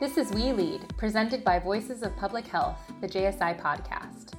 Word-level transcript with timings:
This 0.00 0.16
is 0.16 0.32
We 0.32 0.50
Lead, 0.52 0.96
presented 0.96 1.44
by 1.44 1.58
Voices 1.58 2.02
of 2.02 2.16
Public 2.16 2.46
Health, 2.46 2.90
the 3.02 3.06
JSI 3.06 3.60
podcast. 3.60 4.32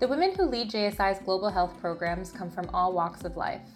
The 0.00 0.08
women 0.08 0.34
who 0.34 0.46
lead 0.46 0.70
JSI's 0.70 1.22
global 1.26 1.50
health 1.50 1.78
programs 1.78 2.32
come 2.32 2.50
from 2.50 2.70
all 2.72 2.94
walks 2.94 3.24
of 3.24 3.36
life. 3.36 3.68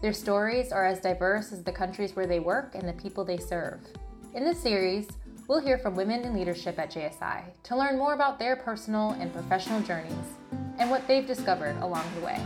Their 0.00 0.14
stories 0.14 0.72
are 0.72 0.86
as 0.86 1.00
diverse 1.00 1.52
as 1.52 1.62
the 1.62 1.70
countries 1.70 2.16
where 2.16 2.26
they 2.26 2.40
work 2.40 2.74
and 2.74 2.88
the 2.88 2.94
people 2.94 3.26
they 3.26 3.36
serve. 3.36 3.80
In 4.34 4.42
this 4.42 4.58
series, 4.58 5.06
we'll 5.48 5.60
hear 5.60 5.76
from 5.76 5.94
women 5.94 6.22
in 6.22 6.32
leadership 6.32 6.78
at 6.78 6.90
JSI 6.90 7.42
to 7.64 7.76
learn 7.76 7.98
more 7.98 8.14
about 8.14 8.38
their 8.38 8.56
personal 8.56 9.10
and 9.20 9.30
professional 9.30 9.82
journeys 9.82 10.14
and 10.78 10.88
what 10.88 11.06
they've 11.06 11.26
discovered 11.26 11.76
along 11.82 12.06
the 12.14 12.24
way. 12.24 12.40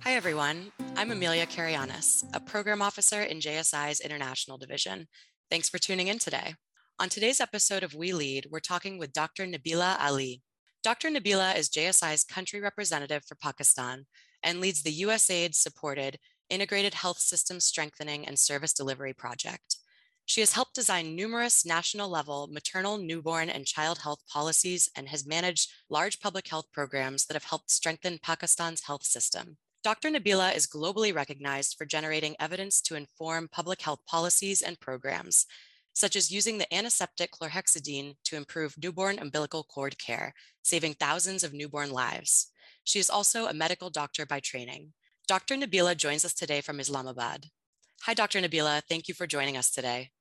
Hi, 0.00 0.14
everyone. 0.14 0.72
I'm 0.96 1.10
Amelia 1.10 1.44
Karianis, 1.44 2.24
a 2.34 2.38
program 2.38 2.80
officer 2.80 3.22
in 3.22 3.40
JSI's 3.40 3.98
International 3.98 4.56
Division. 4.56 5.08
Thanks 5.50 5.68
for 5.68 5.78
tuning 5.78 6.06
in 6.06 6.20
today. 6.20 6.54
On 7.00 7.08
today's 7.08 7.40
episode 7.40 7.82
of 7.82 7.94
We 7.94 8.12
Lead, 8.12 8.46
we're 8.48 8.60
talking 8.60 8.96
with 8.96 9.12
Dr. 9.12 9.44
Nabila 9.44 9.96
Ali. 10.00 10.40
Dr. 10.84 11.08
Nabila 11.10 11.56
is 11.56 11.68
JSI's 11.68 12.22
country 12.22 12.60
representative 12.60 13.24
for 13.24 13.34
Pakistan 13.34 14.06
and 14.44 14.60
leads 14.60 14.84
the 14.84 15.02
USAID 15.02 15.56
supported 15.56 16.18
Integrated 16.48 16.94
Health 16.94 17.18
System 17.18 17.58
Strengthening 17.58 18.24
and 18.24 18.38
Service 18.38 18.72
Delivery 18.72 19.12
Project. 19.12 19.78
She 20.26 20.42
has 20.42 20.52
helped 20.52 20.76
design 20.76 21.16
numerous 21.16 21.66
national 21.66 22.08
level 22.08 22.46
maternal, 22.46 22.98
newborn, 22.98 23.50
and 23.50 23.66
child 23.66 23.98
health 23.98 24.22
policies 24.32 24.88
and 24.96 25.08
has 25.08 25.26
managed 25.26 25.72
large 25.90 26.20
public 26.20 26.46
health 26.46 26.66
programs 26.72 27.26
that 27.26 27.34
have 27.34 27.44
helped 27.44 27.72
strengthen 27.72 28.18
Pakistan's 28.18 28.84
health 28.84 29.04
system. 29.04 29.56
Dr. 29.84 30.08
Nabila 30.08 30.56
is 30.56 30.66
globally 30.66 31.14
recognized 31.14 31.76
for 31.76 31.84
generating 31.84 32.36
evidence 32.40 32.80
to 32.80 32.94
inform 32.94 33.48
public 33.52 33.82
health 33.82 34.00
policies 34.06 34.62
and 34.62 34.80
programs, 34.80 35.44
such 35.92 36.16
as 36.16 36.30
using 36.30 36.56
the 36.56 36.74
antiseptic 36.74 37.32
chlorhexidine 37.32 38.14
to 38.24 38.36
improve 38.36 38.78
newborn 38.82 39.18
umbilical 39.18 39.62
cord 39.62 39.98
care, 39.98 40.32
saving 40.62 40.94
thousands 40.94 41.44
of 41.44 41.52
newborn 41.52 41.90
lives. 41.90 42.50
She 42.84 42.98
is 42.98 43.10
also 43.10 43.44
a 43.44 43.52
medical 43.52 43.90
doctor 43.90 44.24
by 44.24 44.40
training. 44.40 44.94
Dr. 45.28 45.54
Nabila 45.54 45.94
joins 45.94 46.24
us 46.24 46.32
today 46.32 46.62
from 46.62 46.80
Islamabad. 46.80 47.48
Hi, 48.04 48.14
Dr. 48.14 48.40
Nabila. 48.40 48.80
Thank 48.88 49.06
you 49.06 49.12
for 49.12 49.26
joining 49.26 49.58
us 49.58 49.70
today. 49.70 50.12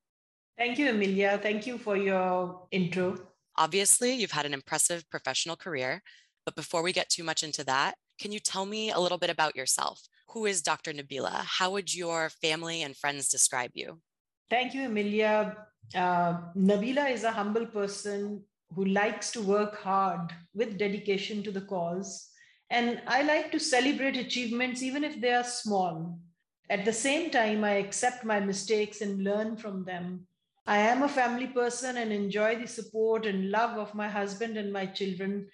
Thank 0.57 0.77
you, 0.77 0.89
Amelia. 0.89 1.39
Thank 1.41 1.65
you 1.65 1.77
for 1.77 1.95
your 1.95 2.67
intro. 2.71 3.15
Obviously, 3.55 4.11
you've 4.13 4.31
had 4.31 4.45
an 4.45 4.53
impressive 4.53 5.09
professional 5.09 5.55
career, 5.55 6.03
but 6.45 6.57
before 6.57 6.83
we 6.83 6.91
get 6.91 7.07
too 7.07 7.23
much 7.23 7.43
into 7.43 7.63
that, 7.63 7.95
can 8.19 8.31
you 8.31 8.39
tell 8.39 8.65
me 8.65 8.91
a 8.91 8.99
little 8.99 9.17
bit 9.17 9.29
about 9.29 9.55
yourself? 9.55 10.01
Who 10.29 10.45
is 10.45 10.61
Dr. 10.61 10.93
Nabila? 10.93 11.43
How 11.45 11.71
would 11.71 11.93
your 11.93 12.29
family 12.29 12.81
and 12.81 12.95
friends 12.95 13.29
describe 13.29 13.71
you? 13.73 13.99
Thank 14.49 14.73
you, 14.73 14.85
Emilia. 14.85 15.57
Uh, 15.95 16.37
Nabila 16.55 17.11
is 17.11 17.23
a 17.23 17.31
humble 17.31 17.65
person 17.65 18.43
who 18.73 18.85
likes 18.85 19.31
to 19.31 19.41
work 19.41 19.81
hard 19.81 20.31
with 20.53 20.77
dedication 20.77 21.43
to 21.43 21.51
the 21.51 21.61
cause. 21.61 22.29
And 22.69 23.01
I 23.05 23.21
like 23.21 23.51
to 23.51 23.59
celebrate 23.59 24.17
achievements, 24.17 24.81
even 24.81 25.03
if 25.03 25.21
they 25.21 25.33
are 25.33 25.43
small. 25.43 26.17
At 26.69 26.85
the 26.85 26.93
same 26.93 27.29
time, 27.29 27.63
I 27.63 27.73
accept 27.73 28.23
my 28.23 28.39
mistakes 28.39 29.01
and 29.01 29.23
learn 29.23 29.57
from 29.57 29.83
them. 29.83 30.25
I 30.65 30.77
am 30.77 31.03
a 31.03 31.09
family 31.09 31.47
person 31.47 31.97
and 31.97 32.11
enjoy 32.11 32.55
the 32.55 32.67
support 32.67 33.25
and 33.25 33.51
love 33.51 33.77
of 33.77 33.93
my 33.93 34.07
husband 34.07 34.57
and 34.57 34.71
my 34.71 34.85
children 34.85 35.49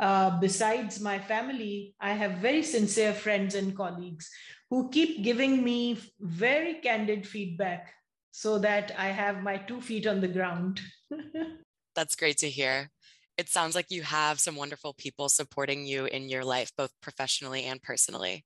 uh, 0.00 0.38
besides 0.40 1.00
my 1.00 1.18
family, 1.18 1.94
I 2.00 2.12
have 2.12 2.38
very 2.38 2.62
sincere 2.62 3.12
friends 3.12 3.54
and 3.54 3.76
colleagues 3.76 4.28
who 4.70 4.90
keep 4.90 5.22
giving 5.24 5.64
me 5.64 5.98
very 6.20 6.74
candid 6.74 7.26
feedback 7.26 7.92
so 8.30 8.58
that 8.58 8.92
I 8.96 9.08
have 9.08 9.42
my 9.42 9.56
two 9.56 9.80
feet 9.80 10.06
on 10.06 10.20
the 10.20 10.28
ground. 10.28 10.80
That's 11.94 12.14
great 12.14 12.38
to 12.38 12.50
hear. 12.50 12.90
It 13.36 13.48
sounds 13.48 13.74
like 13.74 13.90
you 13.90 14.02
have 14.02 14.38
some 14.38 14.54
wonderful 14.54 14.94
people 14.94 15.28
supporting 15.28 15.86
you 15.86 16.04
in 16.04 16.28
your 16.28 16.44
life, 16.44 16.70
both 16.76 16.92
professionally 17.00 17.64
and 17.64 17.82
personally. 17.82 18.44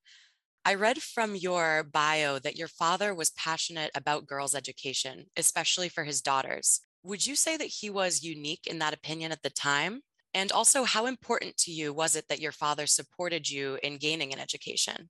I 0.64 0.74
read 0.74 1.02
from 1.02 1.36
your 1.36 1.84
bio 1.84 2.38
that 2.38 2.56
your 2.56 2.68
father 2.68 3.14
was 3.14 3.30
passionate 3.30 3.90
about 3.94 4.26
girls' 4.26 4.54
education, 4.54 5.26
especially 5.36 5.90
for 5.90 6.04
his 6.04 6.22
daughters. 6.22 6.80
Would 7.02 7.26
you 7.26 7.36
say 7.36 7.58
that 7.58 7.66
he 7.66 7.90
was 7.90 8.22
unique 8.22 8.66
in 8.66 8.78
that 8.78 8.94
opinion 8.94 9.30
at 9.30 9.42
the 9.42 9.50
time? 9.50 10.00
And 10.34 10.50
also, 10.50 10.82
how 10.82 11.06
important 11.06 11.56
to 11.58 11.70
you 11.70 11.92
was 11.92 12.16
it 12.16 12.26
that 12.28 12.40
your 12.40 12.50
father 12.50 12.86
supported 12.86 13.48
you 13.48 13.78
in 13.84 13.98
gaining 13.98 14.32
an 14.32 14.40
education? 14.40 15.08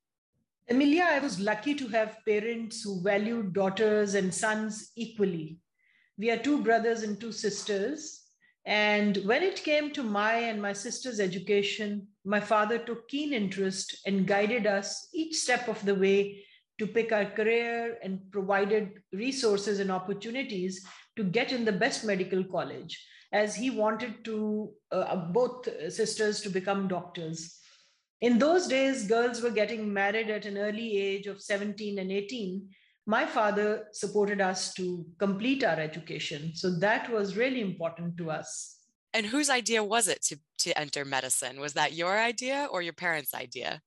Emilia, 0.69 1.07
I 1.09 1.19
was 1.19 1.41
lucky 1.41 1.75
to 1.75 1.89
have 1.89 2.25
parents 2.27 2.83
who 2.83 3.03
valued 3.03 3.55
daughters 3.55 4.15
and 4.15 4.33
sons 4.33 4.93
equally. 4.97 5.59
We 6.19 6.31
are 6.31 6.37
two 6.37 6.63
brothers 6.63 7.03
and 7.03 7.19
two 7.19 7.33
sisters. 7.33 8.21
And 8.67 9.19
when 9.25 9.43
it 9.43 9.63
came 9.63 9.91
to 9.93 10.03
my 10.03 10.35
and 10.35 10.61
my 10.61 10.73
sister's 10.73 11.21
education, 11.21 12.07
my 12.25 12.41
father 12.41 12.79
took 12.79 13.09
keen 13.09 13.33
interest 13.33 13.99
and 14.07 14.27
guided 14.27 14.67
us 14.67 15.09
each 15.13 15.37
step 15.37 15.69
of 15.69 15.85
the 15.85 15.95
way 15.95 16.45
to 16.79 16.87
pick 16.87 17.13
our 17.13 17.27
career 17.27 17.99
and 18.03 18.21
provided 18.31 19.03
resources 19.13 19.81
and 19.81 19.91
opportunities 19.91 20.85
to 21.17 21.25
get 21.25 21.53
in 21.53 21.65
the 21.65 21.73
best 21.73 22.05
medical 22.05 22.43
college 22.45 22.99
as 23.35 23.57
he 23.57 23.69
wanted 23.69 24.25
to 24.25 24.71
uh, 24.93 25.17
both 25.17 25.69
sisters 25.93 26.41
to 26.41 26.49
become 26.49 26.87
doctors. 26.87 27.59
In 28.21 28.39
those 28.39 28.69
days, 28.69 29.09
girls 29.09 29.43
were 29.43 29.51
getting 29.51 29.93
married 29.93 30.31
at 30.31 30.47
an 30.47 30.57
early 30.57 30.97
age 30.97 31.27
of 31.27 31.43
17 31.43 31.99
and 31.99 32.13
18. 32.13 32.69
My 33.07 33.27
father 33.27 33.87
supported 33.93 34.41
us 34.41 34.73
to 34.75 35.05
complete 35.19 35.65
our 35.65 35.79
education. 35.79 36.53
So 36.55 36.79
that 36.79 37.11
was 37.11 37.37
really 37.37 37.61
important 37.61 38.17
to 38.19 38.31
us. 38.31 38.79
And 39.13 39.27
whose 39.27 39.51
idea 39.51 39.83
was 39.83 40.07
it 40.07 40.23
to, 40.29 40.39
to 40.61 40.79
enter 40.79 41.05
medicine? 41.05 41.61
Was 41.61 41.75
that 41.75 41.93
your 41.93 42.17
idea 42.17 42.69
or 42.71 42.83
your 42.83 42.95
parents' 42.95 43.35
idea? 43.35 43.81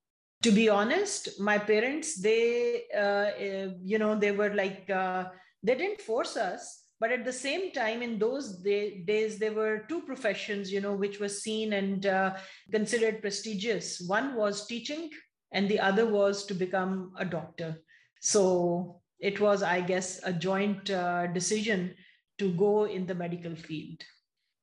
To 0.43 0.51
be 0.51 0.69
honest, 0.69 1.39
my 1.39 1.57
parents, 1.57 2.21
they, 2.21 2.83
uh, 2.93 2.99
uh, 2.99 3.69
you 3.81 3.97
know, 3.97 4.13
they 4.19 4.31
were 4.31 4.53
like, 4.53 4.89
uh, 4.89 5.29
they 5.63 5.75
didn't 5.75 6.01
force 6.01 6.37
us 6.37 6.83
but 6.99 7.11
at 7.11 7.25
the 7.25 7.33
same 7.33 7.71
time 7.71 8.01
in 8.01 8.17
those 8.17 8.57
day, 8.57 8.99
days 8.99 9.37
there 9.37 9.53
were 9.53 9.85
two 9.87 10.01
professions 10.01 10.71
you 10.71 10.81
know 10.81 10.95
which 10.95 11.19
were 11.19 11.29
seen 11.29 11.73
and 11.73 12.05
uh, 12.05 12.35
considered 12.71 13.21
prestigious. 13.21 14.01
One 14.01 14.35
was 14.35 14.65
teaching 14.65 15.09
and 15.51 15.69
the 15.69 15.79
other 15.79 16.05
was 16.05 16.45
to 16.47 16.53
become 16.53 17.13
a 17.17 17.25
doctor. 17.25 17.81
So 18.21 19.01
it 19.19 19.39
was 19.39 19.63
i 19.63 19.81
guess 19.81 20.19
a 20.23 20.31
joint 20.31 20.91
uh, 20.91 21.25
decision 21.27 21.95
to 22.37 22.51
go 22.53 22.85
in 22.85 23.05
the 23.05 23.15
medical 23.15 23.55
field. 23.55 24.01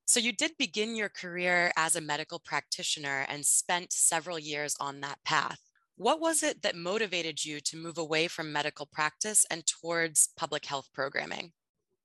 So 0.07 0.21
you 0.21 0.33
did 0.33 0.53
begin 0.59 0.95
your 0.95 1.09
career 1.09 1.73
as 1.77 1.97
a 1.97 2.01
medical 2.01 2.39
practitioner 2.39 3.27
and 3.29 3.45
spent 3.45 3.93
several 3.93 4.39
years 4.39 4.77
on 4.79 5.01
that 5.01 5.19
path. 5.25 5.59
What 5.97 6.21
was 6.21 6.43
it 6.43 6.63
that 6.63 6.77
motivated 6.77 7.45
you 7.45 7.61
to 7.61 7.77
move 7.77 7.99
away 7.99 8.29
from 8.29 8.53
medical 8.53 8.87
practice 8.87 9.47
and 9.51 9.65
towards 9.67 10.29
public 10.37 10.67
health 10.67 10.89
programming 10.93 11.53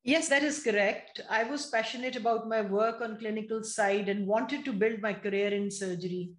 Yes, 0.10 0.28
that 0.30 0.42
is 0.42 0.64
correct. 0.64 1.22
I 1.30 1.44
was 1.44 1.68
passionate 1.68 2.16
about 2.16 2.50
my 2.50 2.62
work 2.62 3.00
on 3.00 3.20
clinical 3.20 3.64
side 3.64 4.10
and 4.10 4.26
wanted 4.26 4.66
to 4.66 4.74
build 4.74 5.04
my 5.04 5.14
career 5.14 5.54
in 5.54 5.70
surgery. 5.70 6.32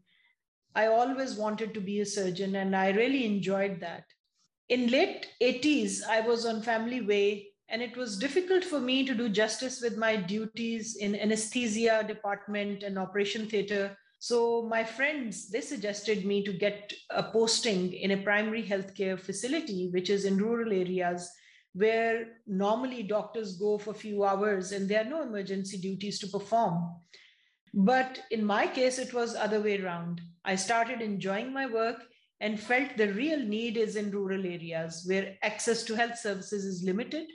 I 0.74 0.86
always 0.86 1.36
wanted 1.36 1.72
to 1.74 1.80
be 1.80 2.00
a 2.00 2.04
surgeon 2.04 2.56
and 2.56 2.74
I 2.74 2.90
really 2.90 3.24
enjoyed 3.24 3.78
that. 3.78 4.02
In 4.70 4.88
late 4.88 5.28
80s, 5.40 6.02
I 6.02 6.20
was 6.20 6.46
on 6.46 6.62
family 6.62 7.00
way 7.00 7.52
and 7.68 7.80
it 7.80 7.96
was 7.96 8.18
difficult 8.18 8.64
for 8.64 8.80
me 8.80 9.06
to 9.06 9.14
do 9.14 9.28
justice 9.28 9.80
with 9.80 9.96
my 9.96 10.16
duties 10.16 10.96
in 10.96 11.14
anesthesia 11.14 12.04
department 12.04 12.82
and 12.82 12.98
operation 12.98 13.46
theater. 13.46 13.96
So 14.18 14.62
my 14.62 14.82
friends, 14.82 15.48
they 15.48 15.60
suggested 15.60 16.26
me 16.26 16.42
to 16.42 16.52
get 16.52 16.92
a 17.10 17.22
posting 17.22 17.92
in 17.92 18.10
a 18.10 18.22
primary 18.24 18.64
healthcare 18.64 19.16
facility, 19.16 19.90
which 19.92 20.10
is 20.10 20.24
in 20.24 20.38
rural 20.38 20.72
areas 20.72 21.30
where 21.72 22.38
normally 22.46 23.02
doctors 23.02 23.56
go 23.56 23.78
for 23.78 23.90
a 23.90 23.94
few 23.94 24.24
hours 24.24 24.72
and 24.72 24.88
there 24.88 25.02
are 25.02 25.08
no 25.08 25.22
emergency 25.22 25.78
duties 25.78 26.18
to 26.18 26.26
perform. 26.26 26.94
But 27.72 28.20
in 28.30 28.44
my 28.44 28.66
case, 28.66 28.98
it 28.98 29.14
was 29.14 29.34
other 29.36 29.60
way 29.60 29.80
around. 29.80 30.20
I 30.44 30.56
started 30.56 31.00
enjoying 31.00 31.52
my 31.52 31.66
work 31.66 32.02
and 32.40 32.58
felt 32.58 32.96
the 32.96 33.12
real 33.12 33.38
need 33.38 33.76
is 33.76 33.96
in 33.96 34.10
rural 34.10 34.44
areas 34.44 35.04
where 35.06 35.36
access 35.42 35.84
to 35.84 35.94
health 35.94 36.18
services 36.18 36.64
is 36.64 36.82
limited. 36.82 37.28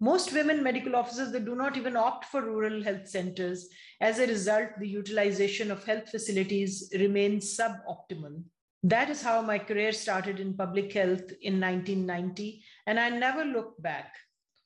Most 0.00 0.32
women 0.32 0.62
medical 0.62 0.96
officers 0.96 1.32
they 1.32 1.40
do 1.40 1.54
not 1.54 1.76
even 1.76 1.96
opt 1.96 2.26
for 2.26 2.40
rural 2.42 2.82
health 2.82 3.08
centers. 3.08 3.68
As 4.00 4.18
a 4.18 4.26
result, 4.26 4.70
the 4.78 4.88
utilization 4.88 5.70
of 5.70 5.84
health 5.84 6.08
facilities 6.08 6.90
remains 6.94 7.56
suboptimal. 7.56 8.42
That 8.84 9.08
is 9.08 9.22
how 9.22 9.40
my 9.40 9.58
career 9.58 9.92
started 9.92 10.40
in 10.40 10.58
public 10.58 10.92
health 10.92 11.32
in 11.40 11.58
1990 11.58 12.62
and 12.86 13.00
I 13.00 13.08
never 13.08 13.42
looked 13.42 13.80
back. 13.82 14.12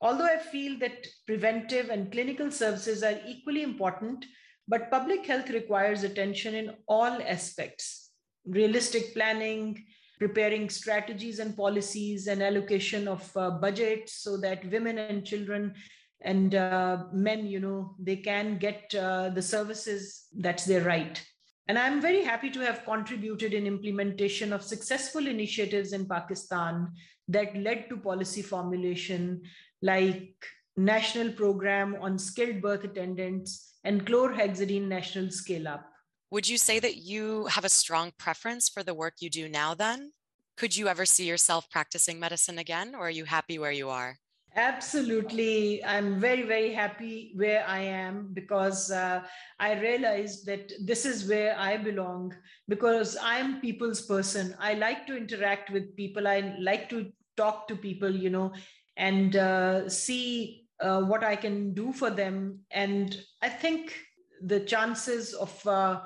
Although 0.01 0.27
I 0.27 0.39
feel 0.39 0.77
that 0.81 1.07
preventive 1.25 1.89
and 1.89 2.11
clinical 2.11 2.51
services 2.51 3.05
are 3.05 3.21
equally 3.29 3.63
important, 3.63 4.25
but 4.67 4.91
public 4.91 5.25
health 5.25 5.51
requires 5.51 6.03
attention 6.03 6.57
in 6.57 6.75
all 6.89 7.23
aspects 7.23 8.11
realistic 8.45 9.15
planning, 9.15 9.85
preparing 10.19 10.69
strategies 10.69 11.39
and 11.39 11.57
policies 11.57 12.27
and 12.27 12.43
allocation 12.43 13.07
of 13.07 13.31
uh, 13.37 13.51
budgets 13.51 14.15
so 14.15 14.37
that 14.37 14.69
women 14.73 14.99
and 14.99 15.25
children 15.25 15.75
and 16.23 16.57
uh, 16.57 17.05
men 17.13 17.47
you 17.47 17.61
know 17.61 17.95
they 18.01 18.17
can 18.17 18.59
get 18.59 18.93
uh, 18.97 19.29
the 19.29 19.43
services 19.43 20.27
that's 20.39 20.65
their 20.65 20.83
right 20.83 21.25
and 21.69 21.79
i'm 21.79 22.01
very 22.01 22.25
happy 22.25 22.51
to 22.51 22.61
have 22.61 22.85
contributed 22.85 23.55
in 23.55 23.67
implementation 23.67 24.53
of 24.53 24.63
successful 24.63 25.27
initiatives 25.27 25.93
in 25.93 26.07
pakistan 26.07 26.89
that 27.29 27.55
led 27.57 27.89
to 27.89 27.97
policy 27.97 28.43
formulation 28.43 29.43
like 29.83 30.35
national 30.77 31.33
program 31.33 31.97
on 32.01 32.19
skilled 32.19 32.63
birth 32.63 32.85
attendants 32.85 33.75
and 33.85 34.07
chlorhexidine 34.07 34.89
national 34.89 35.31
scale 35.31 35.69
up. 35.69 35.85
Would 36.31 36.49
you 36.49 36.59
say 36.59 36.79
that 36.79 36.97
you 36.97 37.47
have 37.47 37.65
a 37.65 37.69
strong 37.69 38.13
preference 38.19 38.69
for 38.69 38.83
the 38.83 38.95
work 38.95 39.15
you 39.21 39.31
do 39.31 39.49
now 39.49 39.75
then? 39.75 40.13
Could 40.57 40.77
you 40.77 40.89
ever 40.89 41.07
see 41.07 41.27
yourself 41.27 41.71
practicing 41.71 42.19
medicine 42.21 42.59
again 42.59 42.95
or 42.95 43.07
are 43.07 43.11
you 43.11 43.25
happy 43.25 43.59
where 43.59 43.73
you 43.73 43.89
are 43.89 44.19
Absolutely. 44.57 45.85
I'm 45.85 46.19
very, 46.19 46.43
very 46.43 46.73
happy 46.73 47.33
where 47.37 47.65
I 47.67 47.81
am 47.81 48.31
because 48.33 48.91
uh, 48.91 49.23
I 49.61 49.79
realized 49.79 50.47
that 50.47 50.73
this 50.85 51.05
is 51.07 51.29
where 51.29 51.57
I 51.57 51.77
belong 51.77 52.35
because 52.67 53.17
I'm 53.23 53.61
people's 53.61 54.03
person. 54.03 54.57
I 54.59 54.75
like 54.75 55.07
to 55.07 55.17
interact 55.17 55.71
with 55.71 55.95
people. 55.97 56.27
I 56.27 56.57
like 56.59 56.89
to 56.91 57.13
talk 57.37 57.69
to 57.69 57.77
people, 57.77 58.11
you 58.11 58.31
know, 58.31 58.53
and 58.97 59.37
uh, 59.37 59.89
see 59.89 60.67
uh, 60.81 61.03
what 61.03 61.23
I 61.23 61.37
can 61.37 61.73
do 61.73 61.93
for 61.93 62.11
them. 62.11 62.59
And 62.73 63.17
I 63.41 63.49
think 63.49 63.95
the 64.43 64.61
chances 64.61 65.35
of 65.35 65.67
uh, 65.69 66.01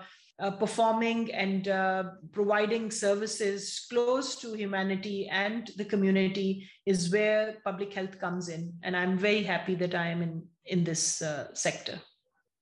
performing 0.50 1.32
and 1.32 1.68
uh, 1.68 2.04
providing 2.32 2.90
services 2.90 3.86
close 3.90 4.36
to 4.36 4.54
humanity 4.54 5.28
and 5.28 5.70
the 5.76 5.84
community 5.84 6.68
is 6.86 7.12
where 7.12 7.58
public 7.64 7.92
health 7.92 8.18
comes 8.18 8.48
in. 8.48 8.72
And 8.82 8.96
I'm 8.96 9.16
very 9.18 9.42
happy 9.42 9.74
that 9.76 9.94
I 9.94 10.08
am 10.08 10.22
in, 10.22 10.42
in 10.64 10.84
this 10.84 11.22
uh, 11.22 11.54
sector. 11.54 12.00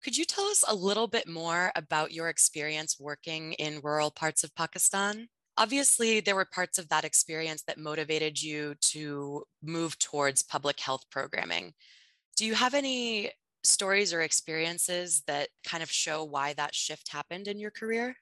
Could 0.02 0.16
you 0.16 0.24
tell 0.24 0.44
us 0.44 0.64
a 0.66 0.74
little 0.74 1.06
bit 1.06 1.28
more 1.28 1.72
about 1.76 2.12
your 2.12 2.28
experience 2.28 2.96
working 2.98 3.52
in 3.54 3.80
rural 3.82 4.10
parts 4.10 4.42
of 4.44 4.54
Pakistan? 4.54 5.28
Obviously, 5.58 6.20
there 6.20 6.34
were 6.34 6.46
parts 6.46 6.78
of 6.78 6.88
that 6.88 7.04
experience 7.04 7.62
that 7.64 7.76
motivated 7.76 8.42
you 8.42 8.74
to 8.80 9.44
move 9.62 9.98
towards 9.98 10.42
public 10.42 10.80
health 10.80 11.04
programming. 11.10 11.74
Do 12.36 12.46
you 12.46 12.54
have 12.54 12.72
any 12.72 13.30
stories 13.64 14.12
or 14.12 14.22
experiences 14.22 15.22
that 15.26 15.48
kind 15.64 15.82
of 15.82 15.90
show 15.90 16.24
why 16.24 16.52
that 16.54 16.74
shift 16.74 17.12
happened 17.12 17.48
in 17.48 17.58
your 17.58 17.70
career? 17.70 18.16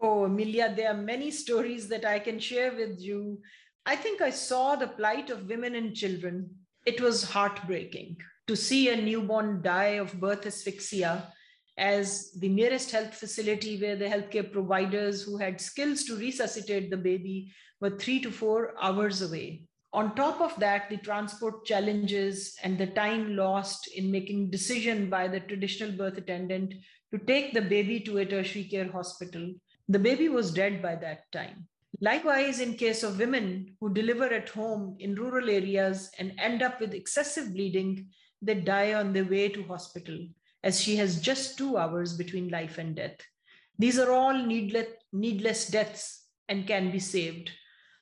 Oh, 0.00 0.24
Amelia, 0.24 0.72
there 0.74 0.90
are 0.90 0.96
many 0.96 1.30
stories 1.30 1.88
that 1.88 2.04
I 2.04 2.18
can 2.18 2.38
share 2.38 2.74
with 2.74 3.00
you. 3.00 3.40
I 3.84 3.96
think 3.96 4.20
I 4.20 4.30
saw 4.30 4.76
the 4.76 4.88
plight 4.88 5.30
of 5.30 5.48
women 5.48 5.74
and 5.74 5.94
children. 5.94 6.50
It 6.86 7.00
was 7.00 7.24
heartbreaking 7.24 8.16
to 8.46 8.56
see 8.56 8.88
a 8.88 8.96
newborn 8.96 9.60
die 9.62 9.98
of 9.98 10.20
birth 10.20 10.46
asphyxia 10.46 11.32
as 11.76 12.32
the 12.38 12.48
nearest 12.48 12.90
health 12.90 13.14
facility 13.14 13.80
where 13.80 13.96
the 13.96 14.06
healthcare 14.06 14.50
providers 14.50 15.22
who 15.22 15.36
had 15.36 15.60
skills 15.60 16.04
to 16.04 16.16
resuscitate 16.16 16.90
the 16.90 16.96
baby 16.96 17.52
were 17.80 17.90
three 17.90 18.20
to 18.20 18.30
four 18.30 18.74
hours 18.80 19.22
away 19.22 19.62
on 19.92 20.14
top 20.14 20.40
of 20.40 20.58
that 20.60 20.90
the 20.90 20.98
transport 20.98 21.64
challenges 21.64 22.56
and 22.62 22.76
the 22.76 22.86
time 22.86 23.36
lost 23.36 23.88
in 23.96 24.10
making 24.10 24.50
decision 24.50 25.08
by 25.08 25.26
the 25.26 25.40
traditional 25.40 25.92
birth 25.92 26.18
attendant 26.18 26.74
to 27.12 27.18
take 27.18 27.54
the 27.54 27.62
baby 27.62 27.98
to 28.00 28.18
a 28.18 28.26
tertiary 28.26 28.64
care 28.64 28.90
hospital 28.90 29.50
the 29.88 29.98
baby 29.98 30.28
was 30.28 30.52
dead 30.52 30.82
by 30.82 30.94
that 30.96 31.20
time. 31.32 31.66
Likewise 32.00 32.60
in 32.60 32.74
case 32.74 33.02
of 33.02 33.18
women 33.18 33.74
who 33.80 33.92
deliver 33.92 34.26
at 34.26 34.50
home 34.50 34.96
in 35.00 35.14
rural 35.14 35.48
areas 35.48 36.10
and 36.18 36.34
end 36.38 36.62
up 36.62 36.78
with 36.80 36.94
excessive 36.94 37.52
bleeding 37.54 38.08
they 38.42 38.54
die 38.54 38.92
on 38.92 39.12
their 39.12 39.24
way 39.24 39.48
to 39.48 39.64
hospital 39.64 40.28
as 40.62 40.80
she 40.80 40.96
has 40.96 41.20
just 41.20 41.56
2 41.58 41.76
hours 41.78 42.16
between 42.16 42.50
life 42.50 42.78
and 42.78 42.94
death. 42.96 43.18
These 43.78 43.98
are 43.98 44.12
all 44.12 44.34
needless 44.34 44.88
needless 45.12 45.68
deaths 45.68 46.26
and 46.48 46.66
can 46.66 46.90
be 46.90 46.98
saved 46.98 47.50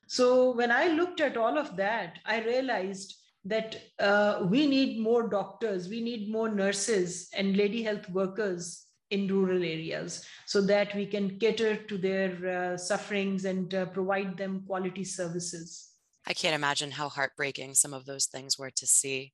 so 0.07 0.53
when 0.55 0.71
I 0.71 0.89
looked 0.89 1.21
at 1.21 1.37
all 1.37 1.59
of 1.59 1.77
that, 1.77 2.19
I 2.25 2.43
realized 2.45 3.17
that 3.45 3.77
uh, 3.99 4.47
we 4.49 4.67
need 4.67 5.01
more 5.01 5.29
doctors, 5.29 5.89
we 5.89 6.01
need 6.01 6.31
more 6.31 6.49
nurses 6.49 7.29
and 7.35 7.57
lady 7.57 7.83
health 7.83 8.09
workers 8.11 8.87
in 9.11 9.29
rural 9.29 9.63
areas 9.63 10.25
so 10.47 10.61
that 10.61 10.95
we 10.95 11.07
can 11.07 11.39
cater 11.39 11.77
to 11.77 11.97
their 11.97 12.73
uh, 12.75 12.77
sufferings 12.77 13.45
and 13.45 13.73
uh, 13.73 13.87
provide 13.87 14.37
them 14.37 14.65
quality 14.67 15.05
services. 15.05 15.93
I 16.27 16.33
can't 16.33 16.57
imagine 16.57 16.91
how 16.91 17.09
heartbreaking 17.09 17.75
some 17.75 17.95
of 17.95 18.05
those 18.05 18.27
things 18.27 18.59
were 18.59 18.71
to 18.71 18.87
see. 18.87 19.33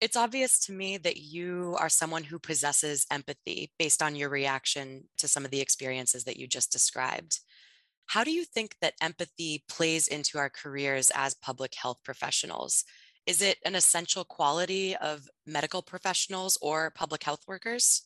It's 0.00 0.16
obvious 0.16 0.58
to 0.66 0.72
me 0.72 0.96
that 0.96 1.18
you 1.18 1.76
are 1.78 1.90
someone 1.90 2.24
who 2.24 2.38
possesses 2.38 3.06
empathy 3.10 3.72
based 3.78 4.02
on 4.02 4.16
your 4.16 4.30
reaction 4.30 5.04
to 5.18 5.28
some 5.28 5.44
of 5.44 5.50
the 5.50 5.60
experiences 5.60 6.24
that 6.24 6.38
you 6.38 6.48
just 6.48 6.72
described. 6.72 7.40
How 8.06 8.24
do 8.24 8.30
you 8.30 8.44
think 8.44 8.76
that 8.80 8.94
empathy 9.00 9.64
plays 9.68 10.06
into 10.08 10.38
our 10.38 10.50
careers 10.50 11.10
as 11.14 11.34
public 11.34 11.74
health 11.74 11.98
professionals? 12.04 12.84
Is 13.26 13.40
it 13.40 13.58
an 13.64 13.74
essential 13.74 14.24
quality 14.24 14.96
of 14.96 15.28
medical 15.46 15.80
professionals 15.80 16.58
or 16.60 16.90
public 16.90 17.22
health 17.22 17.42
workers? 17.46 18.02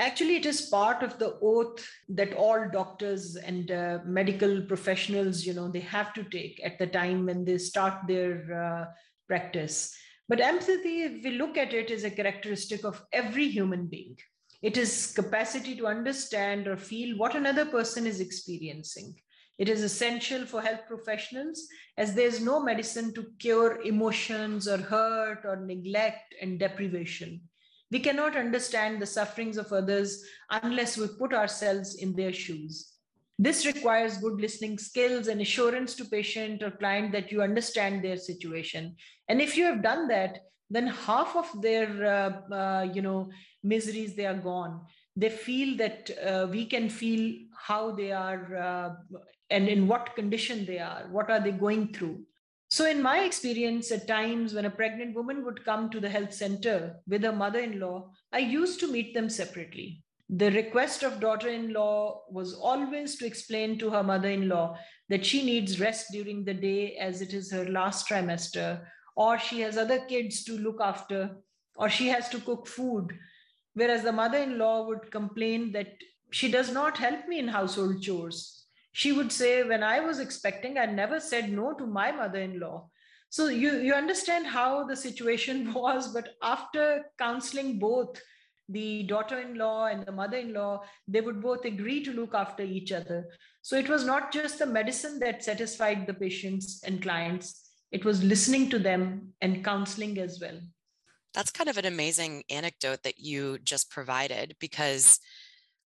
Actually, 0.00 0.36
it 0.36 0.46
is 0.46 0.62
part 0.62 1.04
of 1.04 1.18
the 1.18 1.38
oath 1.40 1.86
that 2.08 2.34
all 2.34 2.68
doctors 2.72 3.36
and 3.36 3.70
uh, 3.70 3.98
medical 4.04 4.62
professionals, 4.62 5.44
you 5.44 5.54
know, 5.54 5.68
they 5.68 5.80
have 5.80 6.12
to 6.14 6.24
take 6.24 6.60
at 6.64 6.78
the 6.78 6.86
time 6.86 7.26
when 7.26 7.44
they 7.44 7.58
start 7.58 7.94
their 8.08 8.52
uh, 8.52 8.92
practice. 9.28 9.94
But 10.28 10.40
empathy, 10.40 11.02
if 11.02 11.22
we 11.22 11.32
look 11.32 11.56
at 11.56 11.72
it, 11.72 11.90
is 11.90 12.02
a 12.02 12.10
characteristic 12.10 12.84
of 12.84 13.00
every 13.12 13.48
human 13.48 13.86
being. 13.86 14.16
It 14.62 14.76
is 14.78 15.12
capacity 15.14 15.76
to 15.76 15.86
understand 15.86 16.66
or 16.66 16.76
feel 16.76 17.16
what 17.16 17.36
another 17.36 17.66
person 17.66 18.06
is 18.06 18.20
experiencing. 18.20 19.14
It 19.58 19.68
is 19.68 19.82
essential 19.82 20.46
for 20.46 20.60
health 20.60 20.86
professionals 20.88 21.68
as 21.96 22.14
there's 22.14 22.40
no 22.40 22.60
medicine 22.60 23.14
to 23.14 23.26
cure 23.38 23.80
emotions 23.82 24.66
or 24.66 24.78
hurt 24.78 25.42
or 25.44 25.56
neglect 25.56 26.34
and 26.42 26.58
deprivation. 26.58 27.40
We 27.90 28.00
cannot 28.00 28.36
understand 28.36 29.00
the 29.00 29.06
sufferings 29.06 29.56
of 29.56 29.72
others 29.72 30.24
unless 30.50 30.96
we 30.96 31.06
put 31.06 31.32
ourselves 31.32 31.94
in 31.94 32.16
their 32.16 32.32
shoes. 32.32 32.90
This 33.38 33.66
requires 33.66 34.18
good 34.18 34.40
listening 34.40 34.78
skills 34.78 35.28
and 35.28 35.40
assurance 35.40 35.94
to 35.96 36.04
patient 36.04 36.62
or 36.62 36.70
client 36.72 37.12
that 37.12 37.30
you 37.30 37.42
understand 37.42 38.02
their 38.02 38.16
situation. 38.16 38.96
And 39.28 39.40
if 39.40 39.56
you 39.56 39.64
have 39.64 39.82
done 39.82 40.08
that, 40.08 40.38
then 40.70 40.86
half 40.88 41.36
of 41.36 41.62
their 41.62 41.88
uh, 42.04 42.54
uh, 42.54 42.82
you 42.92 43.02
know 43.02 43.30
miseries 43.62 44.14
they 44.14 44.26
are 44.26 44.38
gone 44.38 44.80
they 45.16 45.30
feel 45.30 45.76
that 45.76 46.10
uh, 46.24 46.46
we 46.50 46.66
can 46.66 46.88
feel 46.88 47.34
how 47.56 47.92
they 47.92 48.12
are 48.12 48.56
uh, 48.56 48.94
and 49.50 49.68
in 49.68 49.86
what 49.86 50.16
condition 50.16 50.64
they 50.66 50.78
are, 50.78 51.06
what 51.10 51.30
are 51.30 51.40
they 51.40 51.52
going 51.52 51.92
through. 51.92 52.24
So, 52.68 52.86
in 52.86 53.00
my 53.02 53.20
experience, 53.20 53.92
at 53.92 54.08
times 54.08 54.54
when 54.54 54.64
a 54.64 54.70
pregnant 54.70 55.14
woman 55.14 55.44
would 55.44 55.64
come 55.64 55.90
to 55.90 56.00
the 56.00 56.08
health 56.08 56.32
center 56.32 56.96
with 57.06 57.22
her 57.22 57.32
mother 57.32 57.60
in 57.60 57.78
law, 57.78 58.10
I 58.32 58.38
used 58.38 58.80
to 58.80 58.90
meet 58.90 59.14
them 59.14 59.28
separately. 59.28 60.02
The 60.28 60.50
request 60.50 61.02
of 61.02 61.20
daughter 61.20 61.48
in 61.48 61.72
law 61.72 62.22
was 62.30 62.54
always 62.54 63.16
to 63.18 63.26
explain 63.26 63.78
to 63.78 63.90
her 63.90 64.02
mother 64.02 64.30
in 64.30 64.48
law 64.48 64.76
that 65.08 65.24
she 65.24 65.44
needs 65.44 65.78
rest 65.78 66.06
during 66.10 66.44
the 66.44 66.54
day 66.54 66.96
as 66.96 67.20
it 67.20 67.34
is 67.34 67.52
her 67.52 67.66
last 67.66 68.08
trimester, 68.08 68.84
or 69.14 69.38
she 69.38 69.60
has 69.60 69.76
other 69.76 70.00
kids 70.06 70.42
to 70.44 70.58
look 70.58 70.80
after, 70.80 71.36
or 71.76 71.88
she 71.88 72.08
has 72.08 72.28
to 72.30 72.40
cook 72.40 72.66
food. 72.66 73.12
Whereas 73.74 74.02
the 74.02 74.12
mother 74.12 74.38
in 74.38 74.58
law 74.58 74.86
would 74.86 75.10
complain 75.10 75.72
that 75.72 75.88
she 76.30 76.50
does 76.50 76.72
not 76.72 76.98
help 76.98 77.28
me 77.28 77.38
in 77.38 77.48
household 77.48 78.02
chores 78.02 78.64
she 78.94 79.10
would 79.10 79.32
say, 79.32 79.64
When 79.64 79.82
I 79.82 79.98
was 79.98 80.20
expecting, 80.20 80.78
I 80.78 80.86
never 80.86 81.18
said 81.18 81.50
no 81.50 81.74
to 81.74 81.84
my 81.84 82.12
mother 82.12 82.40
in 82.40 82.60
law. 82.60 82.88
So 83.28 83.48
you, 83.48 83.78
you 83.78 83.92
understand 83.92 84.46
how 84.46 84.84
the 84.84 84.94
situation 84.94 85.74
was. 85.74 86.12
But 86.12 86.28
after 86.40 87.02
counseling 87.18 87.80
both 87.80 88.22
the 88.68 89.02
daughter 89.02 89.40
in 89.40 89.56
law 89.56 89.86
and 89.86 90.06
the 90.06 90.12
mother 90.12 90.36
in 90.36 90.54
law, 90.54 90.82
they 91.08 91.20
would 91.20 91.42
both 91.42 91.64
agree 91.64 92.04
to 92.04 92.12
look 92.12 92.34
after 92.34 92.62
each 92.62 92.92
other. 92.92 93.26
So 93.62 93.76
it 93.76 93.88
was 93.88 94.04
not 94.04 94.32
just 94.32 94.60
the 94.60 94.66
medicine 94.66 95.18
that 95.18 95.44
satisfied 95.44 96.06
the 96.06 96.14
patients 96.14 96.80
and 96.86 97.02
clients, 97.02 97.68
it 97.90 98.04
was 98.04 98.22
listening 98.22 98.70
to 98.70 98.78
them 98.78 99.32
and 99.40 99.64
counseling 99.64 100.18
as 100.18 100.38
well. 100.40 100.60
That's 101.34 101.50
kind 101.50 101.68
of 101.68 101.78
an 101.78 101.84
amazing 101.84 102.44
anecdote 102.48 103.02
that 103.02 103.18
you 103.18 103.58
just 103.64 103.90
provided 103.90 104.56
because 104.60 105.18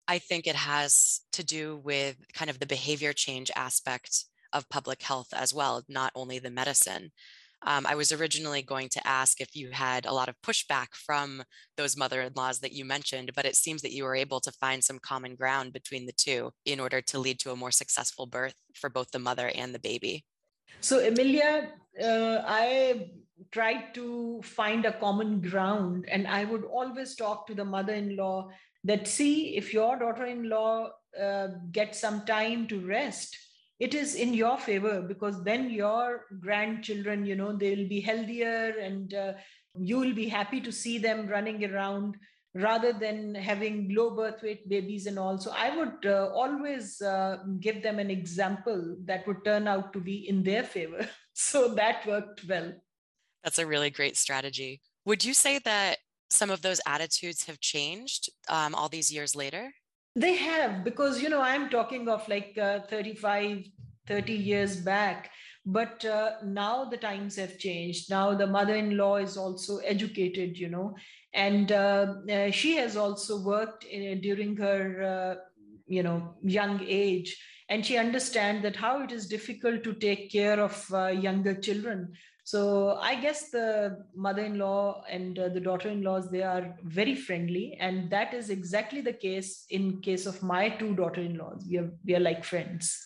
I 0.07 0.19
think 0.19 0.47
it 0.47 0.57
has 0.57 1.21
to 1.33 1.45
do 1.45 1.81
with 1.85 2.17
kind 2.33 2.51
of 2.51 2.61
the 2.61 2.67
behavior 2.67 3.13
change 3.13 3.51
aspect 3.57 4.25
of 4.53 4.69
public 4.69 5.03
health 5.03 5.29
as 5.33 5.53
well, 5.53 5.83
not 5.89 6.13
only 6.15 6.39
the 6.39 6.51
medicine. 6.51 7.11
Um, 7.63 7.87
I 7.87 7.97
was 7.97 8.13
originally 8.13 8.63
going 8.63 8.89
to 8.91 9.07
ask 9.07 9.41
if 9.41 9.57
you 9.57 9.71
had 9.71 10.07
a 10.07 10.13
lot 10.13 10.29
of 10.29 10.41
pushback 10.47 10.89
from 10.95 11.43
those 11.77 11.97
mother 11.97 12.23
in 12.23 12.33
laws 12.37 12.61
that 12.61 12.73
you 12.73 12.85
mentioned, 12.85 13.33
but 13.35 13.45
it 13.45 13.57
seems 13.57 13.83
that 13.83 13.93
you 13.93 14.05
were 14.05 14.15
able 14.15 14.41
to 14.41 14.53
find 14.53 14.83
some 14.83 15.01
common 15.01 15.35
ground 15.35 15.73
between 15.73 16.07
the 16.07 16.13
two 16.13 16.53
in 16.65 16.79
order 16.79 17.01
to 17.03 17.19
lead 17.19 17.41
to 17.41 17.51
a 17.51 17.57
more 17.57 17.73
successful 17.73 18.27
birth 18.27 18.55
for 18.75 18.89
both 18.89 19.11
the 19.11 19.19
mother 19.19 19.51
and 19.55 19.75
the 19.75 19.81
baby. 19.81 20.25
So, 20.81 21.01
Emilia, 21.01 21.73
uh, 22.01 22.43
I 22.47 23.11
tried 23.51 23.95
to 23.95 24.41
find 24.43 24.85
a 24.85 24.93
common 24.93 25.41
ground, 25.41 26.07
and 26.09 26.27
I 26.27 26.45
would 26.45 26.65
always 26.65 27.15
talk 27.15 27.47
to 27.47 27.55
the 27.55 27.65
mother 27.65 27.95
in 27.95 28.17
law 28.17 28.51
that 28.85 29.09
see 29.09 29.57
if 29.57 29.73
your 29.73 29.99
daughter 29.99 30.27
in 30.27 30.49
law 30.49 30.91
uh, 31.21 31.49
gets 31.73 32.01
some 32.01 32.25
time 32.27 32.67
to 32.69 32.81
rest 32.87 33.37
it 33.79 33.95
is 33.95 34.15
in 34.15 34.35
your 34.35 34.59
favor 34.59 35.01
because 35.01 35.43
then 35.45 35.71
your 35.71 36.27
grandchildren 36.41 37.25
you 37.25 37.37
know 37.37 37.53
they'll 37.57 37.89
be 37.89 38.01
healthier 38.01 38.75
and 38.81 39.15
uh, 39.15 39.33
you 39.79 39.99
will 39.99 40.15
be 40.15 40.29
happy 40.29 40.61
to 40.61 40.73
see 40.73 40.99
them 40.99 41.29
running 41.29 41.65
around 41.65 42.17
rather 42.55 42.93
than 42.93 43.35
having 43.35 43.95
low 43.95 44.11
birth 44.11 44.43
weight 44.43 44.69
babies 44.69 45.07
and 45.07 45.19
all. 45.19 45.39
So 45.39 45.53
i 45.55 45.77
would 45.77 46.07
uh, 46.07 46.31
always 46.35 47.01
uh, 47.01 47.39
give 47.61 47.83
them 47.83 47.99
an 47.99 48.11
example 48.11 48.97
that 49.05 49.27
would 49.27 49.45
turn 49.45 49.69
out 49.69 49.93
to 49.93 50.01
be 50.01 50.29
in 50.29 50.43
their 50.43 50.63
favor. 50.63 51.07
So 51.41 51.73
that 51.75 52.05
worked 52.05 52.45
well 52.49 52.73
that's 53.49 53.59
a 53.59 53.67
really 53.67 53.91
great 53.91 54.17
strategy 54.17 54.81
would 55.07 55.25
you 55.25 55.33
say 55.33 55.59
that 55.59 55.97
some 56.31 56.51
of 56.51 56.61
those 56.61 56.81
attitudes 56.87 57.47
have 57.47 57.59
changed 57.61 58.29
um, 58.51 58.75
all 58.75 58.89
these 58.91 59.11
years 59.11 59.35
later 59.35 59.71
they 60.19 60.35
have, 60.35 60.83
because, 60.83 61.23
you 61.23 61.29
know, 61.29 61.41
I'm 61.41 61.71
talking 61.71 62.09
of 62.09 62.29
like 62.29 62.59
uh, 62.61 62.81
35, 62.91 63.67
30 64.09 64.33
years 64.33 64.77
back. 64.77 65.31
But 65.65 66.05
uh, 66.05 66.33
now 66.45 66.87
the 66.87 66.97
times 66.97 67.37
have 67.37 67.59
changed. 67.59 68.11
Now 68.11 68.35
the 68.35 68.47
mother 68.47 68.75
in 68.75 68.97
law 68.97 69.17
is 69.17 69.37
also 69.37 69.79
educated, 69.79 70.59
you 70.59 70.69
know, 70.69 70.97
and 71.35 71.71
uh, 71.71 72.15
uh 72.33 72.51
she 72.51 72.75
has 72.77 72.97
also 72.97 73.39
worked 73.43 73.85
in, 73.85 74.19
uh, 74.19 74.21
during 74.21 74.57
her, 74.57 74.81
uh, 75.03 75.35
you 75.87 76.03
know, 76.03 76.35
young 76.43 76.81
age. 76.85 77.41
And 77.69 77.85
she 77.85 77.99
understands 77.99 78.63
that 78.63 78.77
how 78.77 79.03
it 79.03 79.13
is 79.13 79.29
difficult 79.29 79.85
to 79.85 79.93
take 79.93 80.33
care 80.33 80.59
of 80.59 80.75
younger 81.23 81.55
children 81.55 82.15
so 82.49 82.97
I 83.03 83.15
guess 83.21 83.51
the 83.51 84.07
mother-in-law 84.15 85.05
and 85.11 85.39
uh, 85.39 85.51
the 85.51 85.61
daughter-in-laws 85.61 86.31
they 86.31 86.43
are 86.43 86.75
very 86.83 87.15
friendly, 87.15 87.77
and 87.79 88.09
that 88.09 88.33
is 88.33 88.49
exactly 88.49 89.03
the 89.03 89.13
case 89.13 89.67
in 89.69 90.01
case 90.01 90.25
of 90.25 90.43
my 90.43 90.71
two 90.71 90.95
daughter-in-laws. 90.95 91.67
We 91.69 91.77
are 91.77 91.91
we 92.07 92.17
are 92.17 92.21
like 92.21 92.45
friends. 92.45 92.97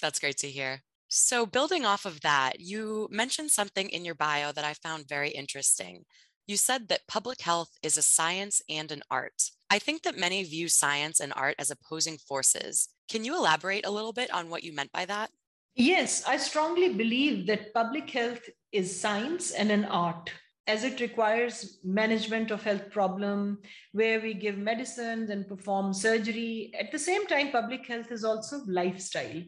That's 0.00 0.18
great 0.18 0.38
to 0.38 0.48
hear. 0.48 0.84
So 1.08 1.44
building 1.44 1.84
off 1.84 2.06
of 2.06 2.22
that, 2.22 2.60
you 2.60 3.08
mentioned 3.10 3.50
something 3.50 3.90
in 3.90 4.06
your 4.06 4.14
bio 4.14 4.52
that 4.52 4.64
I 4.64 4.72
found 4.72 5.06
very 5.06 5.32
interesting. 5.42 6.06
You 6.46 6.56
said 6.56 6.88
that 6.88 7.06
public 7.06 7.42
health 7.42 7.72
is 7.82 7.98
a 7.98 8.08
science 8.16 8.62
and 8.70 8.90
an 8.90 9.02
art. 9.10 9.50
I 9.68 9.78
think 9.78 10.02
that 10.04 10.16
many 10.16 10.42
view 10.44 10.68
science 10.68 11.20
and 11.20 11.34
art 11.36 11.56
as 11.58 11.70
opposing 11.70 12.16
forces. 12.16 12.88
Can 13.06 13.26
you 13.26 13.36
elaborate 13.36 13.84
a 13.84 13.90
little 13.90 14.14
bit 14.14 14.32
on 14.32 14.48
what 14.48 14.64
you 14.64 14.72
meant 14.74 14.92
by 14.92 15.04
that? 15.04 15.30
Yes, 15.78 16.24
I 16.26 16.38
strongly 16.38 16.92
believe 16.94 17.46
that 17.46 17.72
public 17.72 18.10
health 18.10 18.48
is 18.72 19.00
science 19.00 19.50
and 19.50 19.70
an 19.70 19.84
art 19.86 20.30
as 20.68 20.84
it 20.84 21.00
requires 21.00 21.78
management 21.82 22.50
of 22.50 22.62
health 22.62 22.90
problem 22.90 23.58
where 23.92 24.20
we 24.20 24.34
give 24.34 24.58
medicines 24.58 25.30
and 25.30 25.48
perform 25.48 25.94
surgery. 25.94 26.70
At 26.78 26.92
the 26.92 26.98
same 26.98 27.26
time 27.26 27.50
public 27.50 27.86
health 27.86 28.12
is 28.12 28.22
also 28.22 28.60
lifestyle. 28.66 29.42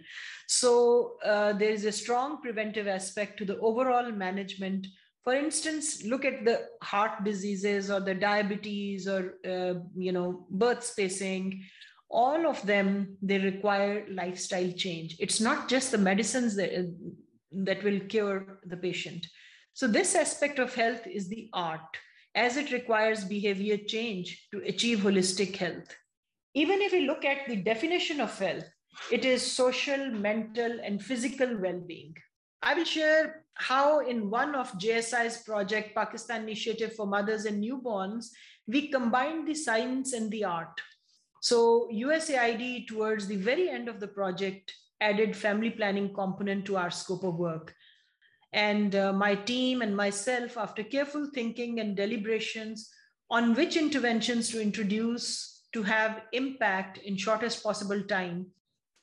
So 0.49 1.17
uh, 1.23 1.53
there 1.53 1.71
is 1.71 1.85
a 1.85 1.93
strong 1.93 2.41
preventive 2.41 2.89
aspect 2.89 3.39
to 3.39 3.45
the 3.45 3.59
overall 3.59 4.11
management. 4.11 4.87
For 5.23 5.35
instance 5.35 6.03
look 6.05 6.25
at 6.25 6.47
the 6.47 6.67
heart 6.83 7.23
diseases 7.23 7.91
or 7.91 8.01
the 8.01 8.15
diabetes 8.15 9.07
or 9.07 9.35
uh, 9.47 9.75
you 9.95 10.13
know 10.13 10.47
birth 10.49 10.83
spacing. 10.83 11.63
All 12.09 12.47
of 12.47 12.65
them 12.67 13.19
they 13.21 13.39
require 13.39 14.07
lifestyle 14.11 14.73
change. 14.73 15.17
It's 15.21 15.39
not 15.39 15.69
just 15.69 15.93
the 15.93 15.99
medicines 15.99 16.57
that 16.57 16.73
that 17.53 17.83
will 17.83 18.01
cure 18.01 18.61
the 18.65 18.77
patient. 18.77 19.27
So 19.73 19.87
this 19.87 20.15
aspect 20.15 20.59
of 20.59 20.75
health 20.75 21.07
is 21.07 21.29
the 21.29 21.49
art 21.53 21.99
as 22.35 22.57
it 22.57 22.73
requires 22.73 23.25
behavior 23.25 23.77
change 23.77 24.49
to 24.53 24.63
achieve 24.65 24.99
holistic 24.99 25.57
health. 25.57 25.97
Even 26.55 26.81
if 26.81 26.93
we 26.93 27.07
look 27.07 27.25
at 27.25 27.47
the 27.49 27.57
definition 27.57 28.21
of 28.21 28.39
health 28.39 28.65
it 29.11 29.25
is 29.25 29.41
social 29.41 30.11
mental 30.11 30.79
and 30.85 31.03
physical 31.03 31.57
well-being. 31.59 32.15
I 32.63 32.75
will 32.75 32.85
share 32.85 33.45
how 33.55 34.01
in 34.01 34.31
one 34.31 34.55
of 34.55 34.73
jsi's 34.73 35.39
project 35.43 35.95
pakistan 35.95 36.43
initiative 36.43 36.95
for 36.95 37.07
mothers 37.07 37.45
and 37.45 37.63
newborns 37.63 38.27
we 38.67 38.89
combined 38.89 39.49
the 39.49 39.55
science 39.55 40.13
and 40.13 40.31
the 40.31 40.45
art. 40.45 40.81
So 41.41 41.89
USAID 41.93 42.87
towards 42.87 43.27
the 43.27 43.37
very 43.37 43.69
end 43.69 43.89
of 43.89 43.99
the 43.99 44.09
project 44.09 44.73
added 45.01 45.37
family 45.37 45.71
planning 45.71 46.13
component 46.13 46.65
to 46.67 46.77
our 46.77 46.91
scope 46.91 47.25
of 47.25 47.37
work. 47.37 47.75
And 48.53 48.95
uh, 48.95 49.13
my 49.13 49.35
team 49.35 49.81
and 49.83 49.97
myself, 49.97 50.57
after 50.57 50.83
careful 50.83 51.31
thinking 51.33 51.81
and 51.81 51.97
deliberations 51.97 52.91
on 53.31 53.55
which 53.55 53.77
interventions 53.77 54.49
to 54.51 54.61
introduce 54.61 55.63
to 55.73 55.83
have 55.85 56.23
impact 56.33 56.99
in 56.99 57.17
shortest 57.17 57.63
possible 57.63 58.03
time. 58.03 58.47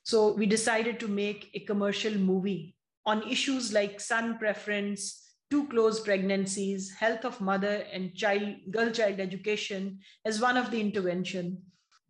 So 0.03 0.33
we 0.33 0.45
decided 0.45 0.99
to 0.99 1.07
make 1.07 1.49
a 1.53 1.61
commercial 1.61 2.13
movie 2.13 2.75
on 3.05 3.23
issues 3.23 3.71
like 3.71 4.01
son 4.01 4.37
preference, 4.37 5.31
too 5.49 5.67
close 5.69 6.01
pregnancies, 6.01 6.91
health 6.91 7.23
of 7.23 7.39
mother 7.39 7.85
and 7.93 8.13
child, 8.15 8.55
girl 8.69 8.91
child 8.91 9.21
education 9.21 9.99
as 10.25 10.41
one 10.41 10.57
of 10.57 10.71
the 10.71 10.81
intervention 10.81 11.61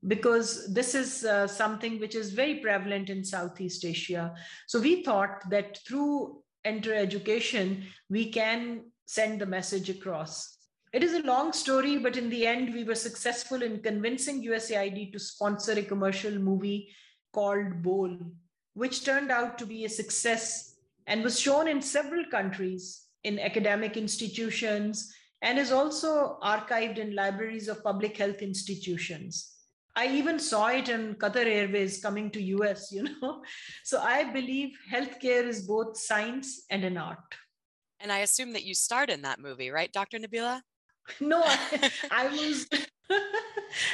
because 0.07 0.73
this 0.73 0.95
is 0.95 1.25
uh, 1.25 1.47
something 1.47 1.99
which 1.99 2.15
is 2.15 2.31
very 2.31 2.55
prevalent 2.55 3.09
in 3.09 3.23
Southeast 3.23 3.83
Asia. 3.83 4.33
So 4.65 4.79
we 4.79 5.03
thought 5.03 5.49
that 5.49 5.79
through 5.85 6.41
enter 6.63 6.93
education, 6.93 7.85
we 8.09 8.31
can 8.31 8.85
send 9.05 9.41
the 9.41 9.45
message 9.45 9.89
across. 9.89 10.57
It 10.93 11.03
is 11.03 11.13
a 11.13 11.27
long 11.27 11.51
story, 11.51 11.97
but 11.97 12.15
in 12.15 12.29
the 12.29 12.47
end, 12.47 12.73
we 12.73 12.85
were 12.85 12.95
successful 12.95 13.61
in 13.61 13.81
convincing 13.81 14.43
USAID 14.43 15.11
to 15.11 15.19
sponsor 15.19 15.73
a 15.73 15.81
commercial 15.81 16.37
movie 16.39 16.89
called 17.33 17.83
Bol, 17.83 18.17
which 18.73 19.03
turned 19.03 19.31
out 19.31 19.57
to 19.57 19.65
be 19.65 19.83
a 19.83 19.89
success 19.89 20.75
and 21.05 21.23
was 21.23 21.39
shown 21.39 21.67
in 21.67 21.81
several 21.81 22.25
countries 22.31 23.07
in 23.23 23.39
academic 23.39 23.97
institutions 23.97 25.13
and 25.41 25.59
is 25.59 25.71
also 25.71 26.39
archived 26.41 26.97
in 26.97 27.15
libraries 27.15 27.67
of 27.67 27.83
public 27.83 28.17
health 28.17 28.41
institutions. 28.41 29.56
I 29.97 30.05
even 30.09 30.37
saw 30.37 30.67
it 30.67 30.89
in 30.89 31.15
Qatar 31.15 31.47
Airways 31.47 31.99
coming 31.99 32.29
to 32.31 32.41
US, 32.55 32.91
you 32.91 33.03
know. 33.03 33.41
So 33.83 33.99
I 33.99 34.25
believe 34.31 34.77
healthcare 34.93 35.43
is 35.43 35.65
both 35.67 35.97
science 35.97 36.65
and 36.69 36.83
an 36.83 36.97
art. 36.97 37.35
And 37.99 38.11
I 38.11 38.19
assume 38.19 38.53
that 38.53 38.63
you 38.63 38.75
starred 38.75 39.09
in 39.09 39.23
that 39.23 39.39
movie, 39.39 39.71
right, 39.71 39.91
Dr. 39.91 40.19
Nabila? 40.19 40.61
No, 41.21 41.41
I, 41.43 41.91
I 42.11 42.27
was 42.27 42.67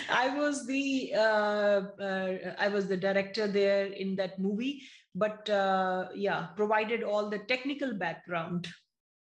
I 0.09 0.37
was 0.37 0.65
the 0.65 1.13
uh, 1.15 1.81
uh, 2.01 2.55
I 2.57 2.67
was 2.69 2.87
the 2.87 2.97
director 2.97 3.47
there 3.47 3.85
in 3.85 4.15
that 4.15 4.39
movie, 4.39 4.81
but 5.13 5.47
uh, 5.49 6.07
yeah, 6.15 6.47
provided 6.55 7.03
all 7.03 7.29
the 7.29 7.39
technical 7.39 7.93
background 7.93 8.67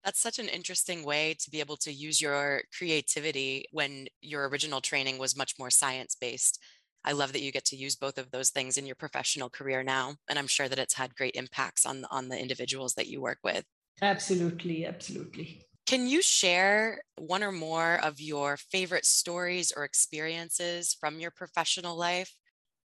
that's 0.05 0.19
such 0.21 0.39
an 0.39 0.47
interesting 0.49 1.03
way 1.03 1.33
to 1.35 1.49
be 1.51 1.59
able 1.59 1.77
to 1.77 1.91
use 1.91 2.21
your 2.21 2.63
creativity 2.77 3.65
when 3.71 4.07
your 4.21 4.47
original 4.49 4.81
training 4.81 5.17
was 5.17 5.35
much 5.37 5.55
more 5.59 5.71
science 5.71 6.15
based. 6.15 6.61
I 7.03 7.11
love 7.13 7.33
that 7.33 7.41
you 7.41 7.51
get 7.51 7.65
to 7.65 7.75
use 7.75 7.95
both 7.95 8.17
of 8.17 8.31
those 8.31 8.49
things 8.51 8.77
in 8.77 8.85
your 8.85 8.95
professional 8.95 9.49
career 9.49 9.83
now, 9.83 10.15
and 10.29 10.39
I'm 10.39 10.47
sure 10.47 10.69
that 10.69 10.79
it's 10.79 10.95
had 10.95 11.15
great 11.15 11.35
impacts 11.35 11.85
on 11.85 12.05
on 12.11 12.29
the 12.29 12.39
individuals 12.39 12.95
that 12.95 13.07
you 13.07 13.21
work 13.21 13.39
with. 13.43 13.65
Absolutely, 14.01 14.85
absolutely. 14.85 15.67
Can 15.87 16.07
you 16.07 16.21
share 16.21 17.01
one 17.15 17.43
or 17.43 17.51
more 17.51 17.95
of 17.95 18.19
your 18.21 18.55
favorite 18.57 19.05
stories 19.05 19.71
or 19.71 19.83
experiences 19.83 20.93
from 20.93 21.19
your 21.19 21.31
professional 21.31 21.95
life? 21.95 22.35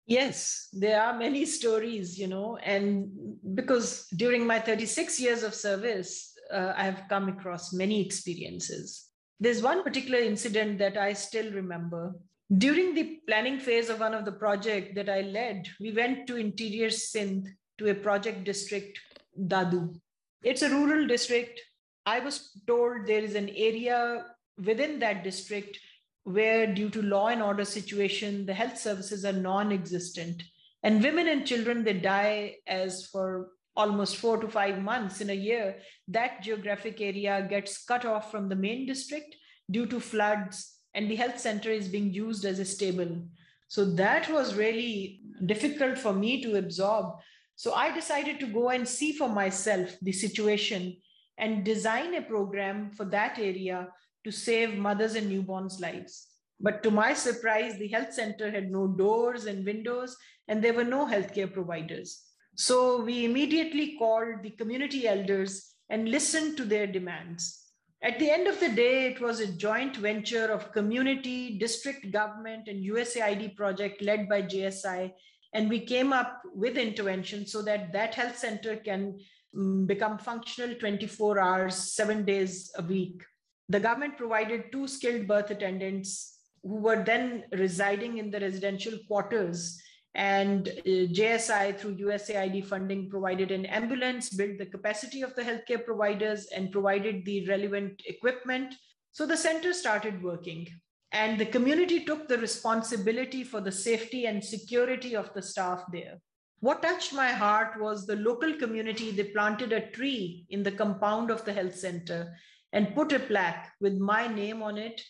Yes, 0.06 0.68
there 0.72 1.00
are 1.00 1.16
many 1.16 1.44
stories, 1.46 2.18
you 2.18 2.26
know, 2.26 2.56
and 2.56 3.38
because 3.54 4.08
during 4.08 4.44
my 4.44 4.58
36 4.58 5.20
years 5.20 5.44
of 5.44 5.54
service, 5.54 6.29
uh, 6.52 6.75
I 6.76 6.85
have 6.85 7.04
come 7.09 7.28
across 7.28 7.73
many 7.73 8.04
experiences. 8.04 9.09
There's 9.38 9.62
one 9.62 9.83
particular 9.83 10.19
incident 10.19 10.78
that 10.78 10.97
I 10.97 11.12
still 11.12 11.50
remember. 11.52 12.14
During 12.57 12.95
the 12.95 13.21
planning 13.26 13.59
phase 13.59 13.88
of 13.88 14.00
one 14.00 14.14
of 14.14 14.25
the 14.25 14.33
project 14.33 14.95
that 14.97 15.09
I 15.09 15.23
led, 15.23 15.69
we 15.80 15.92
went 15.92 16.26
to 16.26 16.37
interior 16.37 16.90
Sindh 16.90 17.49
to 17.78 17.90
a 17.90 17.95
project 17.95 18.45
district, 18.45 18.99
Dadu. 19.38 19.95
It's 20.42 20.62
a 20.62 20.71
rural 20.71 21.07
district. 21.07 21.61
I 22.04 22.21
was 22.21 22.50
told 22.66 23.07
there 23.07 23.23
is 23.23 23.35
an 23.35 23.49
area 23.50 24.26
within 24.64 24.99
that 24.99 25.23
district 25.23 25.78
where 26.25 26.66
due 26.66 26.90
to 26.90 27.02
law 27.02 27.28
and 27.28 27.42
order 27.42 27.64
situation, 27.64 28.47
the 28.47 28.54
health 28.54 28.76
services 28.76 29.25
are 29.25 29.33
non-existent 29.33 30.42
and 30.83 31.02
women 31.02 31.28
and 31.28 31.47
children, 31.47 31.85
they 31.85 31.95
die 31.95 32.57
as 32.66 33.07
for 33.07 33.49
almost 33.76 34.16
four 34.16 34.38
to 34.38 34.48
five 34.48 34.82
months 34.82 35.20
in 35.20 35.30
a 35.30 35.34
year, 35.34 35.76
that 36.08 36.42
geographic 36.42 37.00
area 37.00 37.46
gets 37.48 37.84
cut 37.84 38.04
off 38.04 38.30
from 38.30 38.48
the 38.48 38.56
main 38.56 38.86
district 38.86 39.36
due 39.70 39.86
to 39.86 40.00
floods, 40.00 40.76
and 40.94 41.10
the 41.10 41.16
health 41.16 41.38
center 41.38 41.70
is 41.70 41.88
being 41.88 42.12
used 42.12 42.44
as 42.44 42.58
a 42.58 42.64
stable. 42.64 43.22
So 43.68 43.84
that 43.92 44.28
was 44.28 44.56
really 44.56 45.20
difficult 45.46 45.96
for 45.96 46.12
me 46.12 46.42
to 46.42 46.56
absorb. 46.56 47.20
So 47.54 47.72
I 47.74 47.94
decided 47.94 48.40
to 48.40 48.46
go 48.46 48.70
and 48.70 48.88
see 48.88 49.12
for 49.12 49.28
myself 49.28 49.96
the 50.02 50.12
situation 50.12 50.96
and 51.38 51.64
design 51.64 52.14
a 52.14 52.22
program 52.22 52.90
for 52.90 53.04
that 53.06 53.38
area 53.38 53.88
to 54.24 54.30
save 54.30 54.76
mothers 54.76 55.14
and 55.14 55.30
newborns' 55.30 55.80
lives. 55.80 56.26
But 56.58 56.82
to 56.82 56.90
my 56.90 57.14
surprise, 57.14 57.78
the 57.78 57.88
health 57.88 58.12
center 58.12 58.50
had 58.50 58.70
no 58.70 58.88
doors 58.88 59.46
and 59.46 59.64
windows, 59.64 60.16
and 60.48 60.62
there 60.62 60.74
were 60.74 60.84
no 60.84 61.06
healthcare 61.06 61.50
providers. 61.50 62.24
So 62.57 63.02
we 63.02 63.25
immediately 63.25 63.97
called 63.99 64.42
the 64.42 64.50
community 64.50 65.07
elders 65.07 65.75
and 65.88 66.09
listened 66.09 66.57
to 66.59 66.64
their 66.64 66.87
demands. 66.87 67.61
At 68.02 68.19
the 68.19 68.30
end 68.30 68.47
of 68.47 68.59
the 68.61 68.71
day, 68.71 69.07
it 69.07 69.21
was 69.21 69.40
a 69.40 69.52
joint 69.52 69.97
venture 69.97 70.47
of 70.47 70.73
community, 70.73 71.59
district 71.59 72.11
government, 72.12 72.66
and 72.66 72.83
USAID 72.83 73.57
project 73.57 74.00
led 74.00 74.28
by 74.28 74.42
JSI. 74.42 75.12
And 75.52 75.69
we 75.69 75.80
came 75.80 76.12
up 76.12 76.40
with 76.54 76.78
intervention 76.78 77.47
so 77.47 77.61
that 77.62 77.92
that 77.92 78.14
health 78.14 78.38
center 78.38 78.76
can 78.76 79.19
um, 79.57 79.85
become 79.87 80.16
functional 80.16 80.75
24 80.76 81.40
hours, 81.40 81.75
seven 81.75 82.25
days 82.25 82.71
a 82.78 82.83
week. 82.83 83.23
The 83.69 83.80
government 83.80 84.16
provided 84.16 84.73
two 84.73 84.88
skilled 84.88 85.26
birth 85.26 85.50
attendants 85.50 86.38
who 86.62 86.76
were 86.76 87.04
then 87.04 87.45
residing 87.52 88.19
in 88.19 88.30
the 88.30 88.40
residential 88.40 88.99
quarters 89.09 89.80
and 90.14 90.69
uh, 90.69 90.83
JSI, 90.83 91.79
through 91.79 91.97
USAID 91.97 92.67
funding, 92.67 93.09
provided 93.09 93.50
an 93.50 93.67
ambulance, 93.67 94.31
built 94.31 94.59
the 94.59 94.67
capacity 94.67 95.23
of 95.23 95.35
the 95.37 95.43
healthcare 95.43 95.85
providers, 95.85 96.49
and 96.55 96.73
provided 96.73 97.25
the 97.25 97.47
relevant 97.49 98.02
equipment. 98.07 98.75
So 99.12 99.26
the 99.26 99.37
center 99.37 99.73
started 99.73 100.23
working. 100.23 100.67
And 101.12 101.38
the 101.38 101.47
community 101.47 102.05
took 102.05 102.29
the 102.29 102.38
responsibility 102.38 103.45
for 103.45 103.61
the 103.61 103.73
safety 103.73 104.26
and 104.26 104.45
security 104.45 105.14
of 105.14 105.33
the 105.35 105.43
staff 105.43 105.85
there. 105.93 106.19
What 106.61 106.83
touched 106.83 107.12
my 107.12 107.33
heart 107.33 107.81
was 107.81 108.07
the 108.07 108.17
local 108.17 108.55
community. 108.55 109.11
They 109.11 109.25
planted 109.25 109.73
a 109.73 109.90
tree 109.90 110.45
in 110.50 110.62
the 110.62 110.73
compound 110.73 111.31
of 111.31 111.45
the 111.45 111.52
health 111.52 111.75
center 111.75 112.37
and 112.73 112.95
put 112.95 113.12
a 113.12 113.19
plaque 113.19 113.73
with 113.81 113.97
my 113.97 114.29
name 114.29 114.62
on 114.62 114.76
it 114.76 115.02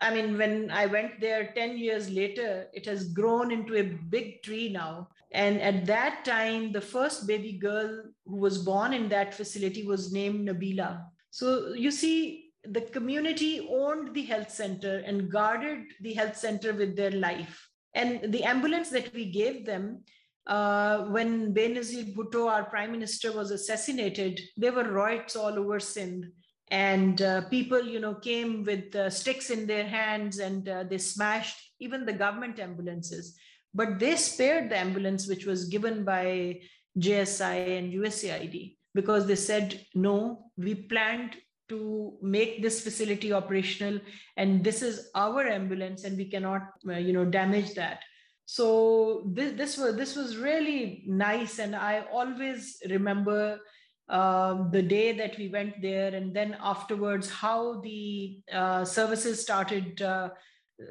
I 0.00 0.14
mean, 0.14 0.38
when 0.38 0.70
I 0.70 0.86
went 0.86 1.20
there 1.20 1.52
10 1.54 1.76
years 1.76 2.08
later, 2.08 2.68
it 2.72 2.86
has 2.86 3.08
grown 3.12 3.50
into 3.50 3.76
a 3.76 3.82
big 3.82 4.42
tree 4.42 4.68
now. 4.68 5.08
And 5.32 5.60
at 5.60 5.86
that 5.86 6.24
time, 6.24 6.72
the 6.72 6.80
first 6.80 7.26
baby 7.26 7.52
girl 7.52 8.04
who 8.24 8.36
was 8.36 8.58
born 8.58 8.92
in 8.92 9.08
that 9.08 9.34
facility 9.34 9.84
was 9.84 10.12
named 10.12 10.48
Nabila. 10.48 11.04
So 11.30 11.74
you 11.74 11.90
see, 11.90 12.52
the 12.64 12.80
community 12.80 13.66
owned 13.70 14.14
the 14.14 14.22
health 14.22 14.50
center 14.50 14.98
and 14.98 15.30
guarded 15.30 15.84
the 16.00 16.14
health 16.14 16.36
center 16.36 16.72
with 16.72 16.96
their 16.96 17.10
life. 17.10 17.68
And 17.94 18.32
the 18.32 18.44
ambulance 18.44 18.90
that 18.90 19.12
we 19.12 19.30
gave 19.30 19.66
them, 19.66 20.04
uh, 20.46 21.04
when 21.06 21.52
Benazir 21.52 22.14
Bhutto, 22.14 22.48
our 22.48 22.64
prime 22.64 22.92
minister, 22.92 23.32
was 23.32 23.50
assassinated, 23.50 24.40
there 24.56 24.72
were 24.72 24.90
riots 24.90 25.34
all 25.34 25.58
over 25.58 25.80
Sindh 25.80 26.26
and 26.70 27.22
uh, 27.22 27.42
people 27.48 27.82
you 27.82 28.00
know 28.00 28.14
came 28.14 28.64
with 28.64 28.94
uh, 28.94 29.10
sticks 29.10 29.50
in 29.50 29.66
their 29.66 29.86
hands 29.86 30.38
and 30.38 30.68
uh, 30.68 30.84
they 30.84 30.98
smashed 30.98 31.72
even 31.80 32.04
the 32.04 32.12
government 32.12 32.58
ambulances. 32.58 33.36
But 33.74 33.98
they 33.98 34.16
spared 34.16 34.70
the 34.70 34.78
ambulance 34.78 35.28
which 35.28 35.46
was 35.46 35.66
given 35.66 36.04
by 36.04 36.60
jsi 36.98 37.78
and 37.78 37.92
usaid 37.92 38.76
because 38.94 39.26
they 39.26 39.36
said 39.36 39.80
no 39.94 40.50
we 40.56 40.74
planned 40.74 41.36
to 41.68 42.16
make 42.22 42.62
this 42.62 42.82
facility 42.82 43.32
operational 43.32 44.00
and 44.36 44.64
this 44.64 44.82
is 44.82 45.10
our 45.14 45.46
ambulance 45.46 46.04
and 46.04 46.16
we 46.16 46.24
cannot 46.24 46.62
uh, 46.88 46.94
you 46.94 47.12
know 47.12 47.24
damage 47.24 47.74
that. 47.74 48.02
So 48.46 49.30
this, 49.34 49.52
this 49.58 49.76
was 49.76 49.96
this 49.96 50.16
was 50.16 50.38
really 50.38 51.04
nice 51.06 51.58
and 51.58 51.76
i 51.76 52.04
always 52.10 52.80
remember 52.88 53.60
um, 54.08 54.70
the 54.70 54.82
day 54.82 55.12
that 55.12 55.36
we 55.36 55.48
went 55.48 55.82
there, 55.82 56.14
and 56.14 56.34
then 56.34 56.56
afterwards, 56.60 57.28
how 57.28 57.80
the 57.80 58.40
uh, 58.52 58.84
services 58.84 59.40
started 59.42 60.00
uh, 60.00 60.30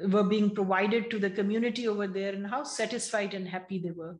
were 0.08 0.24
being 0.24 0.54
provided 0.54 1.10
to 1.10 1.18
the 1.18 1.30
community 1.30 1.88
over 1.88 2.06
there, 2.06 2.32
and 2.32 2.46
how 2.46 2.62
satisfied 2.62 3.34
and 3.34 3.48
happy 3.48 3.78
they 3.78 3.90
were. 3.90 4.16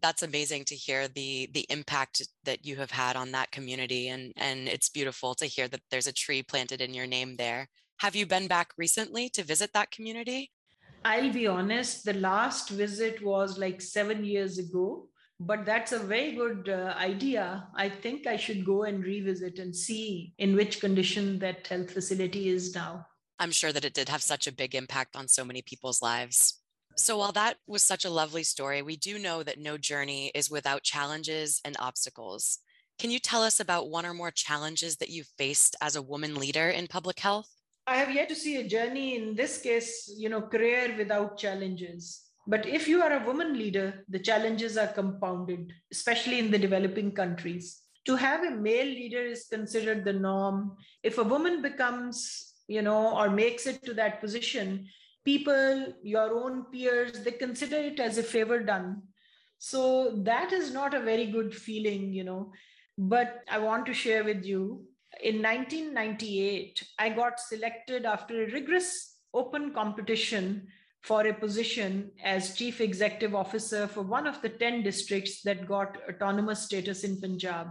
That's 0.00 0.22
amazing 0.22 0.64
to 0.66 0.74
hear 0.74 1.06
the 1.06 1.48
the 1.52 1.66
impact 1.70 2.26
that 2.44 2.66
you 2.66 2.76
have 2.76 2.90
had 2.90 3.14
on 3.14 3.30
that 3.32 3.52
community, 3.52 4.08
and 4.08 4.32
and 4.36 4.68
it's 4.68 4.88
beautiful 4.88 5.34
to 5.36 5.46
hear 5.46 5.68
that 5.68 5.82
there's 5.90 6.08
a 6.08 6.12
tree 6.12 6.42
planted 6.42 6.80
in 6.80 6.94
your 6.94 7.06
name 7.06 7.36
there. 7.36 7.68
Have 8.00 8.16
you 8.16 8.26
been 8.26 8.48
back 8.48 8.72
recently 8.76 9.28
to 9.30 9.44
visit 9.44 9.72
that 9.74 9.92
community? 9.92 10.50
I'll 11.04 11.32
be 11.32 11.46
honest, 11.46 12.04
the 12.04 12.14
last 12.14 12.70
visit 12.70 13.22
was 13.22 13.58
like 13.58 13.80
seven 13.80 14.24
years 14.24 14.58
ago 14.58 15.08
but 15.46 15.64
that's 15.64 15.92
a 15.92 15.98
very 15.98 16.32
good 16.32 16.68
uh, 16.68 16.94
idea. 16.98 17.68
I 17.74 17.88
think 17.88 18.26
I 18.26 18.36
should 18.36 18.64
go 18.64 18.84
and 18.84 19.04
revisit 19.04 19.58
and 19.58 19.74
see 19.74 20.34
in 20.38 20.54
which 20.54 20.80
condition 20.80 21.38
that 21.40 21.66
health 21.66 21.90
facility 21.90 22.48
is 22.48 22.74
now. 22.74 23.06
I'm 23.38 23.50
sure 23.50 23.72
that 23.72 23.84
it 23.84 23.94
did 23.94 24.08
have 24.08 24.22
such 24.22 24.46
a 24.46 24.52
big 24.52 24.74
impact 24.74 25.16
on 25.16 25.28
so 25.28 25.44
many 25.44 25.62
people's 25.62 26.00
lives. 26.00 26.60
So, 26.96 27.18
while 27.18 27.32
that 27.32 27.56
was 27.66 27.82
such 27.82 28.04
a 28.04 28.10
lovely 28.10 28.44
story, 28.44 28.82
we 28.82 28.96
do 28.96 29.18
know 29.18 29.42
that 29.42 29.58
no 29.58 29.78
journey 29.78 30.30
is 30.34 30.50
without 30.50 30.82
challenges 30.82 31.60
and 31.64 31.74
obstacles. 31.78 32.58
Can 32.98 33.10
you 33.10 33.18
tell 33.18 33.42
us 33.42 33.58
about 33.58 33.88
one 33.88 34.06
or 34.06 34.14
more 34.14 34.30
challenges 34.30 34.96
that 34.98 35.08
you've 35.08 35.32
faced 35.38 35.74
as 35.80 35.96
a 35.96 36.02
woman 36.02 36.34
leader 36.36 36.68
in 36.68 36.86
public 36.86 37.18
health? 37.18 37.48
I 37.86 37.96
have 37.96 38.14
yet 38.14 38.28
to 38.28 38.34
see 38.34 38.56
a 38.56 38.68
journey 38.68 39.16
in 39.16 39.34
this 39.34 39.60
case, 39.60 40.12
you 40.16 40.28
know, 40.28 40.42
career 40.42 40.94
without 40.96 41.38
challenges. 41.38 42.22
But 42.46 42.66
if 42.66 42.88
you 42.88 43.02
are 43.02 43.12
a 43.12 43.24
woman 43.24 43.54
leader, 43.54 44.04
the 44.08 44.18
challenges 44.18 44.76
are 44.76 44.88
compounded, 44.88 45.72
especially 45.92 46.38
in 46.38 46.50
the 46.50 46.58
developing 46.58 47.12
countries. 47.12 47.80
To 48.06 48.16
have 48.16 48.42
a 48.42 48.50
male 48.50 48.86
leader 48.86 49.24
is 49.24 49.46
considered 49.46 50.04
the 50.04 50.12
norm. 50.12 50.76
If 51.02 51.18
a 51.18 51.24
woman 51.24 51.62
becomes, 51.62 52.54
you 52.66 52.82
know, 52.82 53.16
or 53.16 53.30
makes 53.30 53.66
it 53.66 53.84
to 53.84 53.94
that 53.94 54.20
position, 54.20 54.88
people, 55.24 55.94
your 56.02 56.44
own 56.44 56.64
peers, 56.64 57.22
they 57.22 57.30
consider 57.30 57.76
it 57.76 58.00
as 58.00 58.18
a 58.18 58.22
favor 58.22 58.60
done. 58.60 59.02
So 59.58 60.16
that 60.24 60.52
is 60.52 60.72
not 60.72 60.94
a 60.94 61.00
very 61.00 61.26
good 61.26 61.54
feeling, 61.54 62.12
you 62.12 62.24
know. 62.24 62.52
But 62.98 63.44
I 63.48 63.58
want 63.58 63.86
to 63.86 63.94
share 63.94 64.24
with 64.24 64.44
you 64.44 64.84
in 65.20 65.42
1998, 65.42 66.82
I 66.98 67.10
got 67.10 67.38
selected 67.38 68.06
after 68.06 68.42
a 68.42 68.50
rigorous 68.50 69.16
open 69.34 69.72
competition 69.72 70.68
for 71.02 71.26
a 71.26 71.34
position 71.34 72.10
as 72.22 72.54
chief 72.54 72.80
executive 72.80 73.34
officer 73.34 73.88
for 73.88 74.02
one 74.02 74.26
of 74.26 74.40
the 74.40 74.48
10 74.48 74.82
districts 74.82 75.42
that 75.42 75.66
got 75.66 75.98
autonomous 76.08 76.62
status 76.62 77.02
in 77.02 77.20
Punjab. 77.20 77.68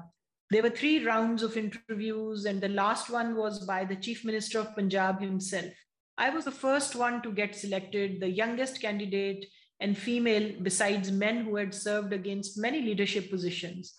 There 0.49 0.61
were 0.61 0.69
three 0.69 1.05
rounds 1.05 1.43
of 1.43 1.55
interviews, 1.55 2.43
and 2.43 2.59
the 2.59 2.67
last 2.67 3.09
one 3.09 3.37
was 3.37 3.65
by 3.65 3.85
the 3.85 3.95
chief 3.95 4.25
minister 4.25 4.59
of 4.59 4.75
Punjab 4.75 5.21
himself. 5.21 5.71
I 6.17 6.29
was 6.29 6.43
the 6.43 6.51
first 6.51 6.93
one 6.93 7.21
to 7.21 7.31
get 7.31 7.55
selected, 7.55 8.19
the 8.19 8.29
youngest 8.29 8.81
candidate 8.81 9.45
and 9.79 9.97
female, 9.97 10.51
besides 10.61 11.09
men 11.09 11.45
who 11.45 11.55
had 11.55 11.73
served 11.73 12.11
against 12.11 12.57
many 12.57 12.81
leadership 12.81 13.31
positions. 13.31 13.93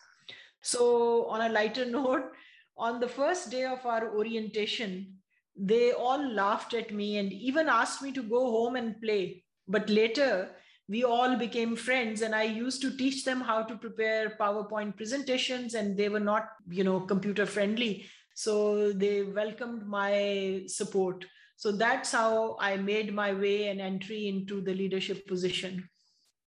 So, 0.61 1.25
on 1.27 1.41
a 1.41 1.53
lighter 1.53 1.87
note, 1.91 2.33
on 2.77 3.01
the 3.01 3.09
first 3.09 3.51
day 3.51 3.65
of 3.65 3.85
our 3.87 4.15
orientation, 4.15 5.22
they 5.57 5.93
all 5.93 6.33
laughed 6.33 6.75
at 6.75 6.93
me 6.93 7.19
and 7.19 7.33
even 7.33 7.69
asked 7.69 8.03
me 8.03 8.13
to 8.13 8.23
go 8.23 8.51
home 8.51 8.77
and 8.77 9.01
play. 9.01 9.45
But 9.69 9.89
later, 9.89 10.51
we 10.89 11.05
all 11.05 11.37
became 11.37 11.77
friends 11.77 12.23
and 12.23 12.35
i 12.35 12.43
used 12.43 12.83
to 12.83 12.97
teach 12.97 13.25
them 13.25 13.41
how 13.41 13.63
to 13.63 13.77
prepare 13.77 14.37
powerpoint 14.41 14.97
presentations 14.97 15.75
and 15.75 15.97
they 15.97 16.09
were 16.09 16.27
not 16.33 16.49
you 16.69 16.85
know 16.85 17.01
computer 17.01 17.47
friendly. 17.47 18.07
So 18.35 18.93
they 18.93 19.23
welcomed 19.23 19.87
my 19.87 20.65
support. 20.67 21.25
So 21.57 21.71
that's 21.71 22.13
how 22.13 22.57
i 22.61 22.77
made 22.77 23.15
my 23.15 23.33
way 23.33 23.69
and 23.69 23.81
entry 23.81 24.29
into 24.29 24.61
the 24.61 24.75
leadership 24.75 25.27
position. 25.27 25.89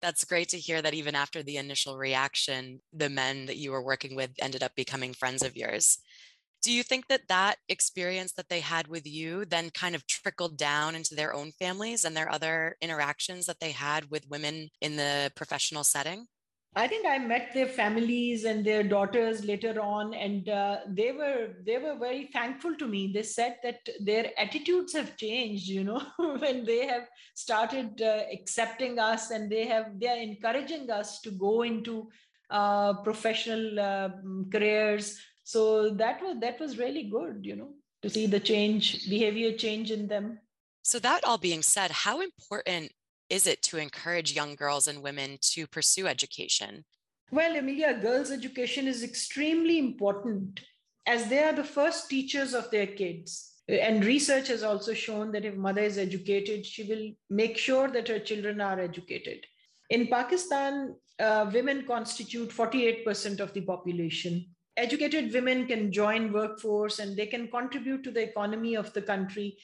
That's 0.03 0.25
great 0.25 0.49
to 0.51 0.59
hear 0.59 0.83
that 0.83 0.93
even 0.93 1.15
after 1.15 1.43
the 1.43 1.57
initial 1.57 1.97
reaction 1.97 2.81
the 2.93 3.09
men 3.09 3.47
that 3.47 3.57
you 3.57 3.71
were 3.71 3.85
working 3.85 4.17
with 4.17 4.31
ended 4.41 4.63
up 4.63 4.75
becoming 4.75 5.15
friends 5.15 5.43
of 5.43 5.57
yours 5.57 5.99
do 6.65 6.73
you 6.73 6.83
think 6.83 7.09
that 7.09 7.29
that 7.29 7.57
experience 7.69 8.33
that 8.33 8.49
they 8.49 8.61
had 8.61 8.89
with 8.89 9.07
you 9.07 9.45
then 9.45 9.69
kind 9.71 9.95
of 9.95 10.07
trickled 10.07 10.57
down 10.57 10.95
into 10.95 11.15
their 11.15 11.35
own 11.35 11.53
families 11.53 12.05
and 12.05 12.17
their 12.17 12.31
other 12.31 12.77
interactions 12.81 13.47
that 13.47 13.61
they 13.61 13.73
had 13.73 14.11
with 14.11 14.31
women 14.31 14.71
in 14.81 14.97
the 14.97 15.31
professional 15.37 15.85
setting 15.85 16.27
I 16.77 16.89
think 16.89 17.07
I 17.07 17.19
met 17.19 17.55
their 17.55 17.69
families 17.69 18.45
and 18.45 18.65
their 18.65 18.83
daughters 18.83 19.45
later 19.45 19.81
on, 19.81 20.13
and 20.13 20.49
uh, 20.49 20.79
they 20.89 21.13
were 21.13 21.51
they 21.65 21.79
were 21.79 21.95
very 21.95 22.31
thankful 22.33 22.75
to 22.81 22.89
me. 22.89 23.13
They 23.15 23.23
said 23.23 23.59
that 23.63 23.79
their 24.01 24.33
attitudes 24.37 24.93
have 24.95 25.17
changed, 25.17 25.69
you 25.69 25.85
know, 25.85 26.03
when 26.43 26.65
they 26.65 26.85
have 26.89 27.07
started 27.37 28.03
uh, 28.03 28.23
accepting 28.33 28.99
us, 28.99 29.31
and 29.31 29.49
they 29.49 29.67
have 29.67 30.01
they 30.01 30.09
are 30.09 30.23
encouraging 30.31 30.91
us 30.91 31.21
to 31.21 31.31
go 31.31 31.63
into 31.63 32.09
uh, 32.51 32.95
professional 33.03 33.79
uh, 33.79 34.11
careers. 34.53 35.17
So 35.45 35.91
that 35.91 36.23
was 36.23 36.37
that 36.41 36.59
was 36.59 36.79
really 36.79 37.05
good, 37.05 37.41
you 37.43 37.57
know, 37.57 37.71
to 38.03 38.11
see 38.11 38.27
the 38.27 38.41
change, 38.41 39.09
behavior 39.09 39.53
change 39.53 39.91
in 39.91 40.09
them. 40.09 40.41
So 40.83 40.99
that 40.99 41.25
all 41.25 41.39
being 41.39 41.63
said, 41.63 41.91
how 41.91 42.21
important 42.21 42.93
is 43.31 43.47
it 43.47 43.63
to 43.63 43.79
encourage 43.79 44.35
young 44.35 44.55
girls 44.55 44.87
and 44.87 45.03
women 45.03 45.39
to 45.53 45.67
pursue 45.67 46.07
education? 46.07 46.85
Well, 47.31 47.57
Amelia, 47.57 47.99
girls' 48.01 48.31
education 48.31 48.87
is 48.87 49.03
extremely 49.03 49.79
important 49.79 50.61
as 51.07 51.29
they 51.29 51.43
are 51.43 51.53
the 51.53 51.65
first 51.65 52.09
teachers 52.09 52.55
of 52.55 52.71
their 52.71 52.87
kids. 52.87 53.53
And 53.67 54.05
research 54.05 54.49
has 54.49 54.63
also 54.63 54.93
shown 54.93 55.33
that 55.33 55.45
if 55.45 55.55
mother 55.55 55.81
is 55.81 55.97
educated, 55.97 56.67
she 56.67 56.85
will 56.85 57.13
make 57.31 57.57
sure 57.57 57.89
that 57.89 58.09
her 58.09 58.19
children 58.19 58.61
are 58.61 58.79
educated. 58.79 59.47
In 59.89 60.09
Pakistan, 60.09 60.95
uh, 61.19 61.51
women 61.53 61.87
constitute 61.87 62.51
48% 62.51 63.41
of 63.41 63.55
the 63.55 63.63
population. 63.63 64.54
Educated 64.77 65.33
women 65.33 65.67
can 65.67 65.93
join 65.93 66.33
workforce 66.33 66.99
and 66.99 67.17
they 67.17 67.27
can 67.27 67.49
contribute 67.49 68.03
to 68.05 68.11
the 68.11 68.23
economy 68.23 68.75
of 68.75 68.93
the 68.93 69.03
country. 69.03 69.57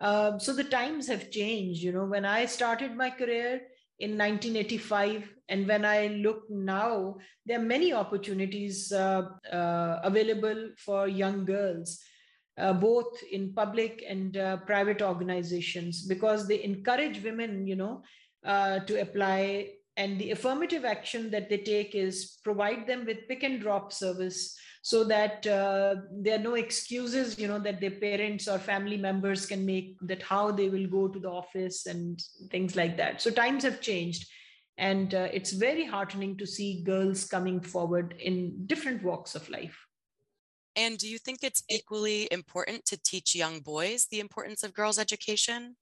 Uh, 0.00 0.38
so 0.38 0.52
the 0.52 0.64
times 0.64 1.08
have 1.08 1.30
changed. 1.30 1.82
You 1.82 1.92
know, 1.92 2.04
when 2.04 2.24
I 2.24 2.46
started 2.46 2.96
my 2.96 3.10
career, 3.10 3.62
in 4.00 4.12
1985 4.12 5.28
and 5.48 5.66
when 5.66 5.84
i 5.84 6.06
look 6.06 6.48
now 6.48 7.16
there 7.44 7.58
are 7.58 7.64
many 7.64 7.92
opportunities 7.92 8.92
uh, 8.92 9.22
uh, 9.52 10.00
available 10.04 10.70
for 10.76 11.08
young 11.08 11.44
girls 11.44 12.00
uh, 12.58 12.72
both 12.72 13.22
in 13.32 13.52
public 13.52 14.04
and 14.08 14.36
uh, 14.36 14.56
private 14.58 15.02
organizations 15.02 16.02
because 16.06 16.46
they 16.46 16.62
encourage 16.62 17.22
women 17.24 17.66
you 17.66 17.76
know 17.76 18.02
uh, 18.44 18.78
to 18.80 19.00
apply 19.00 19.68
and 19.98 20.16
the 20.18 20.30
affirmative 20.30 20.84
action 20.84 21.28
that 21.32 21.50
they 21.50 21.58
take 21.58 21.94
is 21.94 22.38
provide 22.44 22.86
them 22.86 23.04
with 23.04 23.26
pick 23.28 23.42
and 23.42 23.60
drop 23.60 23.92
service 23.92 24.56
so 24.80 25.02
that 25.02 25.44
uh, 25.46 25.96
there 26.22 26.36
are 26.38 26.42
no 26.42 26.54
excuses 26.54 27.36
you 27.38 27.48
know 27.48 27.58
that 27.58 27.80
their 27.80 27.98
parents 28.06 28.46
or 28.48 28.58
family 28.58 28.96
members 28.96 29.44
can 29.44 29.66
make 29.66 29.96
that 30.00 30.22
how 30.22 30.52
they 30.52 30.68
will 30.70 30.86
go 30.86 31.08
to 31.08 31.18
the 31.18 31.28
office 31.28 31.86
and 31.86 32.22
things 32.50 32.76
like 32.76 32.96
that. 32.96 33.20
So 33.20 33.30
times 33.30 33.64
have 33.64 33.80
changed 33.80 34.30
and 34.78 35.12
uh, 35.14 35.28
it's 35.32 35.52
very 35.52 35.84
heartening 35.84 36.36
to 36.36 36.46
see 36.46 36.84
girls 36.84 37.24
coming 37.24 37.60
forward 37.60 38.14
in 38.20 38.66
different 38.66 39.02
walks 39.02 39.34
of 39.34 39.50
life. 39.50 39.76
And 40.76 40.96
do 40.96 41.08
you 41.08 41.18
think 41.18 41.40
it's 41.42 41.64
equally 41.68 42.28
important 42.30 42.84
to 42.86 43.02
teach 43.02 43.34
young 43.34 43.58
boys 43.58 44.06
the 44.08 44.20
importance 44.20 44.62
of 44.62 44.72
girls 44.72 44.96
education 44.96 45.74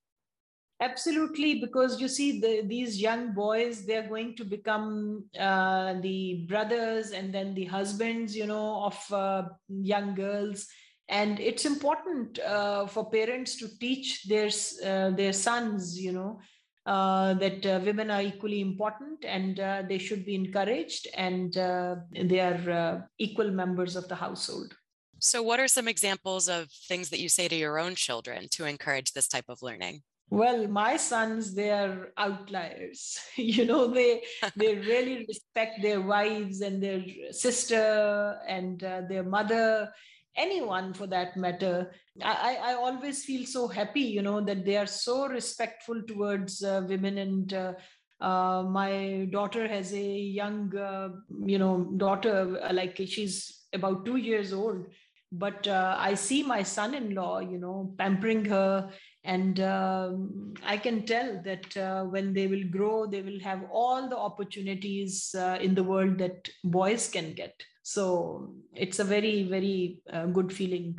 Absolutely, 0.80 1.60
because 1.60 1.98
you 2.00 2.08
see, 2.08 2.38
the, 2.38 2.62
these 2.66 3.00
young 3.00 3.32
boys, 3.32 3.86
they're 3.86 4.08
going 4.08 4.36
to 4.36 4.44
become 4.44 5.24
uh, 5.38 5.94
the 6.02 6.44
brothers 6.48 7.12
and 7.12 7.32
then 7.32 7.54
the 7.54 7.64
husbands, 7.64 8.36
you 8.36 8.46
know, 8.46 8.84
of 8.84 9.12
uh, 9.12 9.44
young 9.68 10.14
girls. 10.14 10.66
And 11.08 11.40
it's 11.40 11.64
important 11.64 12.38
uh, 12.40 12.86
for 12.88 13.08
parents 13.10 13.56
to 13.56 13.68
teach 13.78 14.24
their, 14.24 14.50
uh, 14.84 15.10
their 15.10 15.32
sons, 15.32 15.98
you 15.98 16.12
know, 16.12 16.40
uh, 16.84 17.32
that 17.34 17.64
uh, 17.64 17.80
women 17.82 18.10
are 18.10 18.22
equally 18.22 18.60
important 18.60 19.24
and 19.24 19.56
they 19.88 19.98
should 19.98 20.26
be 20.26 20.34
encouraged 20.34 21.08
and 21.14 21.54
they 21.54 22.40
are 22.40 23.08
equal 23.18 23.50
members 23.50 23.96
of 23.96 24.08
the 24.08 24.14
household. 24.14 24.74
So, 25.18 25.42
what 25.42 25.58
are 25.58 25.68
some 25.68 25.88
examples 25.88 26.46
of 26.46 26.68
things 26.70 27.08
that 27.08 27.20
you 27.20 27.30
say 27.30 27.48
to 27.48 27.56
your 27.56 27.78
own 27.78 27.94
children 27.94 28.48
to 28.50 28.66
encourage 28.66 29.12
this 29.12 29.26
type 29.26 29.46
of 29.48 29.62
learning? 29.62 30.02
Well 30.30 30.66
my 30.66 30.96
sons 30.96 31.54
they 31.54 31.70
are 31.70 32.12
outliers. 32.16 33.18
You 33.36 33.64
know 33.64 33.86
they 33.88 34.22
they 34.56 34.74
really 34.92 35.24
respect 35.28 35.82
their 35.82 36.00
wives 36.00 36.60
and 36.60 36.82
their 36.82 37.02
sister 37.30 38.38
and 38.48 38.82
uh, 38.82 39.02
their 39.08 39.22
mother 39.22 39.92
anyone 40.36 40.92
for 40.92 41.06
that 41.06 41.36
matter. 41.36 41.90
I, 42.22 42.58
I 42.62 42.74
always 42.74 43.24
feel 43.24 43.46
so 43.46 43.68
happy 43.68 44.00
you 44.00 44.22
know 44.22 44.40
that 44.40 44.64
they 44.64 44.76
are 44.76 44.86
so 44.86 45.26
respectful 45.28 46.02
towards 46.02 46.62
uh, 46.62 46.82
women. 46.88 47.18
And 47.18 47.54
uh, 47.54 47.72
uh, 48.20 48.62
my 48.68 49.28
daughter 49.30 49.68
has 49.68 49.92
a 49.92 50.02
young 50.02 50.74
uh, 50.76 51.10
you 51.44 51.58
know 51.58 51.92
daughter 51.96 52.58
uh, 52.62 52.72
like 52.72 52.96
she's 53.06 53.64
about 53.72 54.04
two 54.04 54.16
years 54.16 54.52
old. 54.52 54.86
But 55.32 55.66
uh, 55.66 55.96
i 55.98 56.14
see 56.14 56.42
my 56.44 56.62
son-in-law 56.62 57.40
you 57.40 57.58
know 57.58 57.92
pampering 57.98 58.44
her 58.44 58.90
and 59.26 59.60
um, 59.60 60.54
i 60.64 60.76
can 60.76 61.04
tell 61.04 61.28
that 61.42 61.76
uh, 61.76 62.04
when 62.04 62.32
they 62.32 62.46
will 62.46 62.66
grow 62.76 63.06
they 63.06 63.22
will 63.22 63.40
have 63.40 63.62
all 63.70 64.08
the 64.08 64.16
opportunities 64.16 65.34
uh, 65.34 65.58
in 65.60 65.74
the 65.74 65.82
world 65.82 66.18
that 66.18 66.48
boys 66.64 67.08
can 67.08 67.34
get. 67.34 67.54
So 67.82 68.54
it's 68.74 68.98
a 68.98 69.04
very 69.04 69.44
very 69.44 70.00
uh, 70.12 70.26
good 70.26 70.52
feeling. 70.52 70.98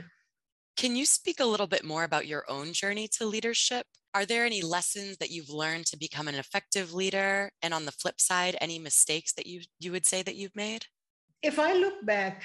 Can 0.77 0.95
you 0.95 1.05
speak 1.05 1.39
a 1.39 1.45
little 1.45 1.67
bit 1.67 1.83
more 1.83 2.03
about 2.03 2.27
your 2.27 2.43
own 2.47 2.71
journey 2.71 3.07
to 3.17 3.25
leadership? 3.25 3.85
Are 4.13 4.25
there 4.25 4.45
any 4.45 4.61
lessons 4.61 5.17
that 5.17 5.31
you've 5.31 5.49
learned 5.49 5.87
to 5.87 5.97
become 5.97 6.27
an 6.27 6.35
effective 6.35 6.93
leader? 6.93 7.51
And 7.61 7.73
on 7.73 7.85
the 7.85 7.91
flip 7.91 8.21
side 8.21 8.55
any 8.61 8.79
mistakes 8.79 9.33
that 9.33 9.47
you 9.47 9.61
you 9.79 9.91
would 9.91 10.05
say 10.05 10.21
that 10.23 10.35
you've 10.35 10.55
made? 10.55 10.85
If 11.41 11.59
i 11.59 11.73
look 11.73 12.05
back 12.05 12.43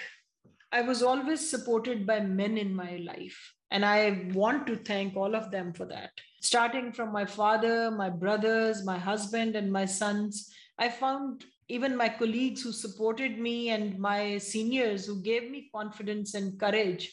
I 0.73 0.81
was 0.81 1.03
always 1.03 1.51
supported 1.51 2.07
by 2.07 2.21
men 2.21 2.57
in 2.57 2.75
my 2.75 2.97
life. 2.97 3.39
And 3.73 3.87
I 3.87 4.29
want 4.35 4.67
to 4.67 4.77
thank 4.77 5.17
all 5.17 5.35
of 5.35 5.51
them 5.51 5.73
for 5.73 5.87
that. 5.87 6.11
Starting 6.43 6.93
from 6.93 7.11
my 7.11 7.25
father, 7.25 7.91
my 7.91 8.11
brothers, 8.11 8.85
my 8.85 8.99
husband, 8.99 9.57
and 9.57 9.73
my 9.73 9.87
sons, 9.87 10.53
I 10.79 10.91
found 10.91 11.47
even 11.69 11.97
my 11.97 12.11
colleagues 12.11 12.61
who 12.61 12.71
supported 12.71 13.39
me 13.39 13.71
and 13.71 13.99
my 13.99 14.37
seniors 14.37 15.07
who 15.07 15.23
gave 15.23 15.51
me 15.51 15.71
confidence 15.75 16.35
and 16.35 16.61
courage 16.61 17.11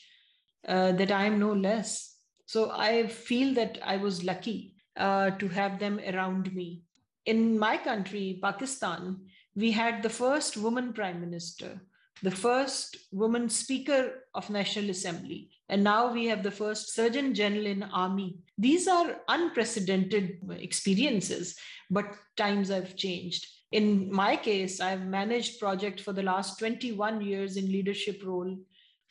uh, 0.67 0.91
that 0.91 1.11
I 1.11 1.23
am 1.27 1.39
no 1.39 1.53
less. 1.53 2.17
So 2.45 2.71
I 2.71 3.07
feel 3.07 3.53
that 3.53 3.79
I 3.81 3.95
was 3.95 4.25
lucky 4.25 4.73
uh, 4.97 5.29
to 5.31 5.47
have 5.47 5.79
them 5.79 6.01
around 6.05 6.53
me. 6.53 6.81
In 7.25 7.57
my 7.57 7.77
country, 7.77 8.37
Pakistan, 8.43 9.21
we 9.55 9.71
had 9.71 10.03
the 10.03 10.09
first 10.09 10.57
woman 10.57 10.91
prime 10.91 11.21
minister 11.21 11.79
the 12.21 12.31
first 12.31 12.97
woman 13.11 13.49
speaker 13.49 14.25
of 14.33 14.49
national 14.49 14.89
assembly. 14.89 15.49
And 15.69 15.83
now 15.83 16.11
we 16.11 16.25
have 16.25 16.43
the 16.43 16.51
first 16.51 16.93
surgeon 16.93 17.33
general 17.33 17.65
in 17.65 17.83
army. 17.83 18.37
These 18.57 18.87
are 18.87 19.17
unprecedented 19.27 20.39
experiences 20.51 21.55
but 21.89 22.05
times 22.35 22.69
have 22.69 22.95
changed. 22.95 23.47
In 23.71 24.11
my 24.11 24.35
case 24.35 24.79
i've 24.81 25.05
managed 25.05 25.59
project 25.59 26.01
for 26.01 26.11
the 26.11 26.23
last 26.23 26.57
21 26.59 27.21
years 27.21 27.55
in 27.55 27.71
leadership 27.71 28.21
role. 28.25 28.57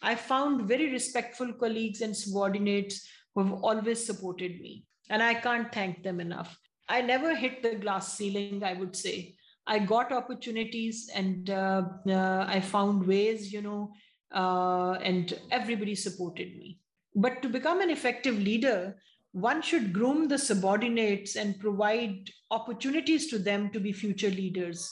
I 0.03 0.15
found 0.15 0.69
very 0.69 0.91
respectful 0.91 1.53
colleagues 1.53 2.03
and 2.03 2.17
subordinates 2.17 3.09
who 3.35 3.45
have 3.45 3.53
always 3.63 4.05
supported 4.05 4.61
me 4.61 4.85
and 5.11 5.23
i 5.23 5.35
can't 5.35 5.73
thank 5.73 6.03
them 6.03 6.21
enough. 6.21 6.59
I 6.89 7.03
never 7.03 7.35
hit 7.35 7.63
the 7.63 7.77
glass 7.77 8.17
ceiling 8.17 8.63
i 8.65 8.75
would 8.75 8.97
say 8.97 9.38
I 9.69 9.79
got 9.79 10.13
opportunities 10.13 11.11
and 11.15 11.51
uh, 11.51 11.83
uh, 12.09 12.47
I 12.49 12.61
found 12.61 13.07
ways, 13.07 13.53
you 13.53 13.63
know, 13.63 13.93
uh, 14.35 14.93
and 14.95 15.39
everybody 15.51 15.95
supported 15.95 16.57
me. 16.57 16.79
But 17.15 17.43
to 17.43 17.49
become 17.49 17.81
an 17.81 17.91
effective 17.91 18.39
leader, 18.39 18.97
one 19.33 19.61
should 19.61 19.93
groom 19.93 20.27
the 20.27 20.39
subordinates 20.39 21.37
and 21.37 21.61
provide 21.61 22.31
opportunities 22.51 23.29
to 23.29 23.39
them 23.39 23.71
to 23.71 23.81
be 23.81 23.93
future 23.93 24.31
leaders 24.31 24.91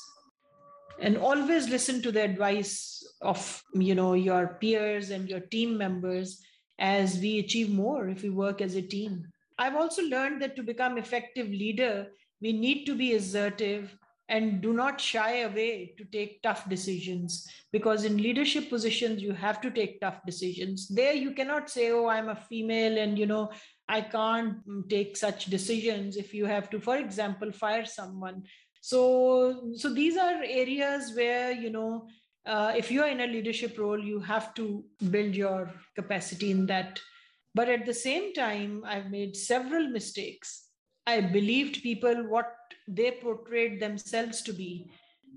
and 1.01 1.17
always 1.17 1.69
listen 1.69 2.03
to 2.03 2.13
the 2.13 2.23
advice 2.23 3.03
of 3.23 3.63
you 3.75 3.95
know 3.95 4.15
your 4.15 4.59
peers 4.61 5.11
and 5.11 5.29
your 5.29 5.41
team 5.41 5.77
members 5.77 6.43
as 6.79 7.19
we 7.19 7.39
achieve 7.39 7.71
more 7.71 8.09
if 8.09 8.23
we 8.23 8.31
work 8.31 8.61
as 8.61 8.75
a 8.75 8.83
team 8.83 9.25
i've 9.59 9.77
also 9.77 10.03
learned 10.03 10.41
that 10.41 10.57
to 10.57 10.63
become 10.63 10.99
effective 10.99 11.49
leader 11.49 12.07
we 12.41 12.53
need 12.53 12.85
to 12.85 12.95
be 12.95 13.15
assertive 13.15 13.97
and 14.29 14.61
do 14.61 14.73
not 14.73 15.01
shy 15.01 15.39
away 15.41 15.95
to 15.97 16.05
take 16.05 16.43
tough 16.43 16.69
decisions 16.69 17.47
because 17.73 18.05
in 18.05 18.17
leadership 18.17 18.69
positions 18.69 19.23
you 19.23 19.33
have 19.33 19.61
to 19.61 19.71
take 19.71 20.01
tough 20.01 20.21
decisions. 20.27 20.89
There 20.89 21.13
you 21.13 21.33
cannot 21.33 21.71
say 21.71 21.91
oh 21.91 22.09
i'm 22.09 22.29
a 22.29 22.37
female 22.37 22.99
and 22.99 23.19
you 23.19 23.27
know 23.27 23.51
i 23.89 24.01
can't 24.01 24.57
take 24.89 25.17
such 25.17 25.47
decisions 25.47 26.17
if 26.17 26.35
you 26.35 26.47
have 26.47 26.69
to 26.71 26.81
for 26.81 26.97
example 26.97 27.53
fire 27.53 27.85
someone. 27.85 28.43
So 28.81 29.73
so 29.77 29.95
these 29.95 30.17
are 30.17 30.43
areas 30.43 31.13
where 31.15 31.53
you 31.53 31.71
know 31.71 32.09
uh, 32.47 32.73
if 32.77 32.91
you 32.91 33.03
are 33.03 33.09
in 33.09 33.21
a 33.21 33.27
leadership 33.27 33.79
role 33.79 34.03
you 34.03 34.21
have 34.21 34.55
to 34.55 34.85
build 35.11 35.35
your 35.35 35.73
capacity 35.95 36.51
in 36.51 36.67
that. 36.67 37.01
But 37.55 37.71
at 37.71 37.87
the 37.87 37.95
same 37.95 38.35
time 38.35 38.83
i've 38.85 39.11
made 39.11 39.37
several 39.37 39.89
mistakes 39.89 40.66
I 41.07 41.21
believed 41.21 41.83
people 41.83 42.27
what 42.29 42.53
they 42.89 43.13
portrayed 43.13 43.81
themselves 43.81 44.43
to 44.43 44.53
be. 44.53 44.91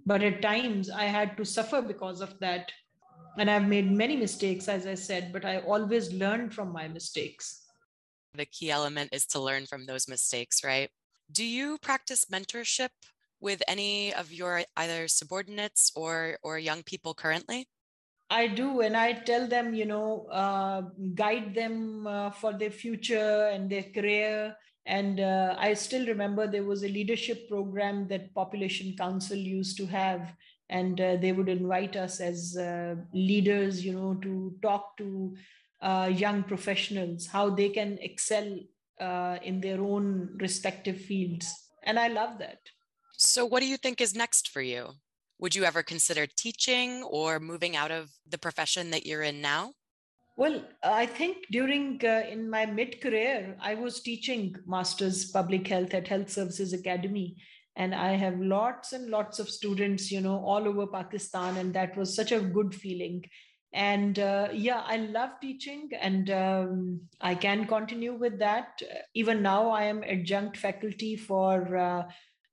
But 0.06 0.24
at 0.24 0.42
times 0.42 0.90
I 0.90 1.06
had 1.06 1.38
to 1.38 1.46
suffer 1.46 1.82
because 1.82 2.22
of 2.22 2.40
that. 2.40 2.72
And 3.38 3.50
I've 3.50 3.68
made 3.68 3.92
many 3.92 4.16
mistakes, 4.16 4.68
as 4.68 4.88
I 4.88 4.96
said, 4.96 5.32
but 5.32 5.46
I 5.46 5.60
always 5.60 6.12
learned 6.12 6.54
from 6.54 6.72
my 6.74 6.88
mistakes. 6.88 7.66
The 8.34 8.46
key 8.46 8.72
element 8.72 9.10
is 9.14 9.26
to 9.28 9.40
learn 9.40 9.66
from 9.66 9.86
those 9.86 10.08
mistakes, 10.08 10.64
right? 10.64 10.90
Do 11.32 11.46
you 11.46 11.78
practice 11.78 12.26
mentorship 12.26 12.90
with 13.40 13.62
any 13.68 14.14
of 14.14 14.34
your 14.34 14.64
either 14.76 15.08
subordinates 15.08 15.92
or, 15.96 16.38
or 16.42 16.58
young 16.58 16.84
people 16.84 17.14
currently? 17.14 17.68
I 18.32 18.48
do, 18.48 18.82
and 18.82 18.96
I 18.96 19.14
tell 19.14 19.48
them, 19.48 19.74
you 19.74 19.86
know, 19.86 20.28
uh, 20.32 20.82
guide 21.16 21.56
them 21.56 22.06
uh, 22.06 22.30
for 22.30 22.54
their 22.54 22.70
future 22.70 23.50
and 23.52 23.70
their 23.70 23.84
career. 23.84 24.56
And 24.90 25.20
uh, 25.20 25.56
I 25.60 25.76
still 25.76 26.08
remember 26.08 26.48
there 26.48 26.64
was 26.64 26.84
a 26.84 26.88
leadership 26.88 27.48
program 27.48 28.08
that 28.08 28.34
Population 28.34 28.96
Council 28.98 29.38
used 29.38 29.78
to 29.78 29.86
have, 29.86 30.34
and 30.68 31.00
uh, 31.00 31.18
they 31.18 31.32
would 31.32 31.48
invite 31.48 31.96
us 31.96 32.20
as 32.20 32.58
uh, 32.58 32.96
leaders, 33.14 33.86
you 33.86 33.94
know, 33.94 34.16
to 34.16 34.56
talk 34.64 34.98
to 34.98 35.36
uh, 35.82 36.10
young 36.12 36.42
professionals 36.42 37.28
how 37.28 37.52
they 37.52 37.70
can 37.70 38.00
excel 38.02 38.60
in 39.44 39.62
their 39.62 39.80
own 39.80 40.36
respective 40.42 41.00
fields. 41.00 41.48
And 41.84 42.00
I 42.00 42.08
love 42.08 42.40
that. 42.40 42.60
So, 43.16 43.46
what 43.46 43.62
do 43.62 43.68
you 43.68 43.78
think 43.78 44.02
is 44.02 44.16
next 44.16 44.50
for 44.50 44.62
you? 44.62 44.96
Would 45.38 45.56
you 45.56 45.66
ever 45.66 45.84
consider 45.84 46.26
teaching 46.26 47.04
or 47.04 47.40
moving 47.40 47.76
out 47.76 47.92
of 47.92 48.10
the 48.28 48.40
profession 48.40 48.90
that 48.90 49.06
you're 49.06 49.22
in 49.22 49.40
now? 49.40 49.74
Well, 50.40 50.62
I 50.82 51.06
think 51.06 51.48
during 51.52 52.00
uh, 52.02 52.24
in 52.32 52.50
my 52.50 52.66
mid 52.66 53.02
career, 53.02 53.58
I 53.60 53.76
was 53.76 54.00
teaching 54.00 54.56
masters 54.66 55.26
public 55.32 55.68
health 55.68 55.94
at 55.94 56.08
Health 56.08 56.30
Services 56.30 56.72
Academy, 56.72 57.36
and 57.76 57.94
I 57.94 58.14
have 58.14 58.40
lots 58.40 58.94
and 58.94 59.10
lots 59.10 59.40
of 59.40 59.50
students, 59.50 60.10
you 60.10 60.22
know, 60.22 60.38
all 60.38 60.66
over 60.66 60.88
Pakistan, 60.88 61.58
and 61.58 61.74
that 61.74 61.98
was 61.98 62.16
such 62.16 62.32
a 62.32 62.40
good 62.40 62.74
feeling. 62.74 63.26
And 63.74 64.18
uh, 64.18 64.48
yeah, 64.54 64.82
I 64.86 64.96
love 64.96 65.32
teaching, 65.42 65.90
and 66.00 66.30
um, 66.30 67.02
I 67.20 67.36
can 67.36 67.68
continue 67.68 68.14
with 68.14 68.40
that. 68.40 68.82
Even 69.14 69.42
now, 69.42 69.72
I 69.72 69.84
am 69.88 70.04
adjunct 70.04 70.56
faculty 70.56 71.18
for 71.18 71.76
uh, 71.76 72.04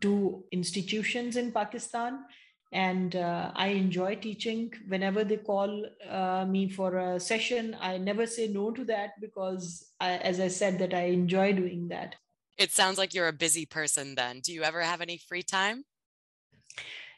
two 0.00 0.42
institutions 0.50 1.36
in 1.36 1.52
Pakistan 1.52 2.24
and 2.72 3.16
uh, 3.16 3.52
i 3.54 3.68
enjoy 3.68 4.14
teaching. 4.16 4.72
Whenever 4.88 5.24
they 5.24 5.36
call 5.36 5.86
uh, 6.08 6.44
me 6.46 6.68
for 6.68 6.96
a 6.98 7.20
session 7.20 7.76
i 7.80 7.96
never 7.98 8.26
say 8.26 8.48
no 8.48 8.70
to 8.70 8.84
that 8.84 9.20
because 9.20 9.92
I, 10.00 10.12
as 10.18 10.40
i 10.40 10.48
said 10.48 10.78
that 10.80 10.94
i 10.94 11.04
enjoy 11.04 11.52
doing 11.52 11.88
that. 11.88 12.16
It 12.58 12.72
sounds 12.72 12.98
like 12.98 13.14
you're 13.14 13.28
a 13.28 13.32
busy 13.32 13.66
person 13.66 14.14
then. 14.14 14.40
Do 14.40 14.52
you 14.52 14.62
ever 14.62 14.80
have 14.82 15.00
any 15.00 15.18
free 15.18 15.42
time? 15.42 15.84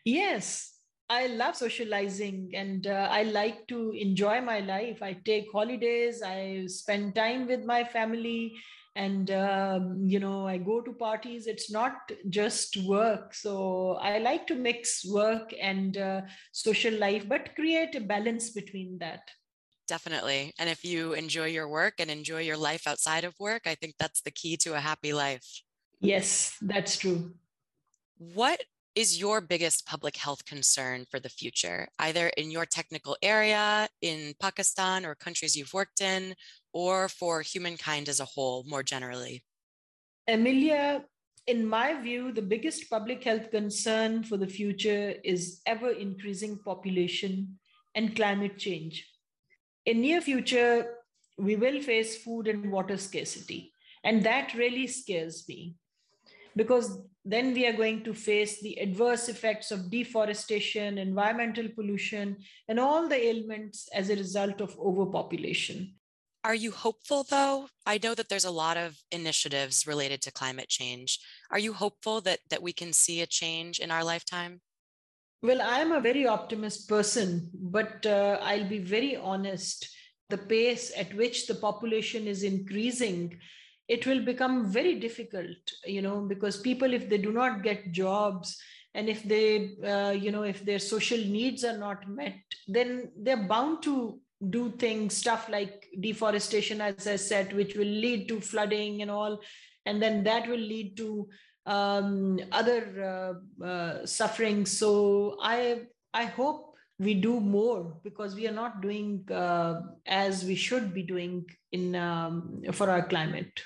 Yes. 0.04 0.74
I 1.10 1.26
love 1.28 1.56
socializing 1.56 2.50
and 2.54 2.86
uh, 2.86 3.08
i 3.10 3.22
like 3.22 3.66
to 3.68 3.92
enjoy 3.92 4.42
my 4.42 4.60
life. 4.60 5.02
I 5.02 5.14
take 5.24 5.46
holidays. 5.50 6.20
I 6.22 6.66
spend 6.66 7.14
time 7.14 7.46
with 7.46 7.64
my 7.64 7.82
family 7.84 8.52
and 8.98 9.30
um, 9.30 10.02
you 10.12 10.18
know 10.18 10.46
i 10.46 10.58
go 10.58 10.80
to 10.80 10.92
parties 10.92 11.46
it's 11.46 11.70
not 11.70 12.10
just 12.28 12.76
work. 12.84 13.34
So 13.34 13.98
i 14.02 14.18
like 14.18 14.46
to 14.48 14.54
mix 14.54 15.04
work 15.06 15.54
and 15.60 15.96
uh, 15.96 16.22
social 16.52 16.94
life 16.94 17.28
but 17.28 17.54
create 17.54 17.94
a 17.94 18.00
balance 18.00 18.50
between 18.50 18.98
that. 18.98 19.30
Definitely. 19.86 20.52
And 20.58 20.68
if 20.68 20.84
you 20.84 21.14
enjoy 21.14 21.46
your 21.46 21.66
work 21.66 21.94
and 21.98 22.10
enjoy 22.10 22.42
your 22.42 22.58
life 22.58 22.86
outside 22.86 23.24
of 23.24 23.34
work 23.38 23.62
i 23.66 23.74
think 23.74 23.94
that's 23.98 24.20
the 24.22 24.30
key 24.32 24.56
to 24.64 24.74
a 24.74 24.80
happy 24.80 25.12
life. 25.12 25.48
Yes 26.00 26.56
that's 26.60 26.98
true. 26.98 27.34
What 28.18 28.60
is 28.98 29.20
your 29.20 29.40
biggest 29.40 29.86
public 29.86 30.16
health 30.16 30.44
concern 30.44 31.06
for 31.08 31.20
the 31.20 31.28
future, 31.28 31.86
either 32.00 32.32
in 32.36 32.50
your 32.50 32.66
technical 32.66 33.16
area, 33.22 33.88
in 34.02 34.34
Pakistan 34.40 35.06
or 35.06 35.14
countries 35.14 35.54
you've 35.54 35.72
worked 35.72 36.00
in, 36.00 36.34
or 36.72 37.08
for 37.08 37.42
humankind 37.42 38.08
as 38.08 38.20
a 38.20 38.24
whole 38.24 38.64
more 38.66 38.82
generally? 38.82 39.42
Emilia, 40.26 41.04
in 41.46 41.66
my 41.66 42.00
view, 42.00 42.32
the 42.32 42.42
biggest 42.42 42.90
public 42.90 43.24
health 43.24 43.50
concern 43.50 44.22
for 44.22 44.36
the 44.36 44.46
future 44.46 45.14
is 45.24 45.60
ever 45.66 45.90
increasing 45.90 46.58
population 46.58 47.58
and 47.94 48.14
climate 48.14 48.58
change. 48.58 49.08
In 49.86 50.02
near 50.02 50.20
future, 50.20 50.96
we 51.38 51.56
will 51.56 51.80
face 51.80 52.22
food 52.22 52.48
and 52.48 52.70
water 52.70 52.98
scarcity. 52.98 53.72
And 54.04 54.22
that 54.24 54.54
really 54.54 54.86
scares 54.86 55.44
me 55.48 55.76
because 56.56 56.98
then 57.24 57.52
we 57.52 57.66
are 57.66 57.72
going 57.72 58.04
to 58.04 58.14
face 58.14 58.60
the 58.60 58.78
adverse 58.80 59.28
effects 59.28 59.70
of 59.70 59.90
deforestation, 59.90 60.98
environmental 60.98 61.68
pollution, 61.68 62.36
and 62.68 62.80
all 62.80 63.08
the 63.08 63.20
ailments 63.20 63.88
as 63.94 64.10
a 64.10 64.16
result 64.16 64.60
of 64.60 64.78
overpopulation. 64.78 65.94
Are 66.44 66.54
you 66.54 66.70
hopeful 66.70 67.24
though? 67.28 67.68
I 67.84 67.98
know 68.02 68.14
that 68.14 68.28
there's 68.28 68.44
a 68.44 68.50
lot 68.50 68.76
of 68.76 68.96
initiatives 69.10 69.86
related 69.86 70.22
to 70.22 70.32
climate 70.32 70.68
change. 70.68 71.18
Are 71.50 71.58
you 71.58 71.72
hopeful 71.72 72.20
that 72.22 72.40
that 72.50 72.62
we 72.62 72.72
can 72.72 72.92
see 72.92 73.20
a 73.20 73.26
change 73.26 73.78
in 73.78 73.90
our 73.90 74.04
lifetime? 74.04 74.60
Well, 75.42 75.60
I'm 75.62 75.92
a 75.92 76.00
very 76.00 76.26
optimist 76.26 76.88
person, 76.88 77.50
but 77.54 78.04
uh, 78.04 78.38
I'll 78.42 78.68
be 78.68 78.78
very 78.80 79.16
honest. 79.16 79.88
The 80.30 80.38
pace 80.38 80.92
at 80.96 81.14
which 81.14 81.46
the 81.46 81.54
population 81.54 82.26
is 82.26 82.42
increasing 82.42 83.38
it 83.88 84.06
will 84.06 84.24
become 84.24 84.70
very 84.70 84.94
difficult 85.00 85.56
you 85.86 86.02
know 86.02 86.20
because 86.20 86.60
people 86.60 86.92
if 86.92 87.08
they 87.08 87.18
do 87.18 87.32
not 87.32 87.62
get 87.62 87.90
jobs 87.90 88.60
and 88.94 89.08
if 89.08 89.22
they 89.24 89.76
uh, 89.84 90.10
you 90.10 90.30
know 90.30 90.42
if 90.42 90.64
their 90.64 90.78
social 90.78 91.18
needs 91.18 91.64
are 91.64 91.78
not 91.78 92.06
met 92.08 92.36
then 92.68 93.10
they're 93.16 93.48
bound 93.48 93.82
to 93.82 94.20
do 94.50 94.70
things 94.70 95.16
stuff 95.16 95.48
like 95.48 95.86
deforestation 96.00 96.80
as 96.80 97.06
i 97.08 97.16
said 97.16 97.52
which 97.52 97.74
will 97.74 97.94
lead 98.04 98.28
to 98.28 98.40
flooding 98.40 99.02
and 99.02 99.10
all. 99.10 99.40
And 99.86 100.02
then 100.02 100.22
that 100.24 100.46
will 100.46 100.58
lead 100.58 100.96
to 100.98 101.28
um, 101.66 102.38
other 102.52 103.40
uh, 103.62 103.64
uh, 103.64 104.06
suffering. 104.06 104.66
So 104.66 105.36
i 105.42 105.82
i 106.14 106.24
hope 106.24 106.74
we 106.98 107.14
do 107.14 107.40
more 107.40 107.96
because 108.04 108.34
we 108.34 108.46
are 108.46 108.58
not 108.60 108.80
doing 108.80 109.24
uh, 109.30 109.80
as 110.06 110.44
we 110.44 110.54
should 110.54 110.92
be 110.92 111.02
doing 111.02 111.46
in 111.72 111.94
um, 111.94 112.62
for 112.72 112.90
our 112.90 113.06
climate. 113.06 113.62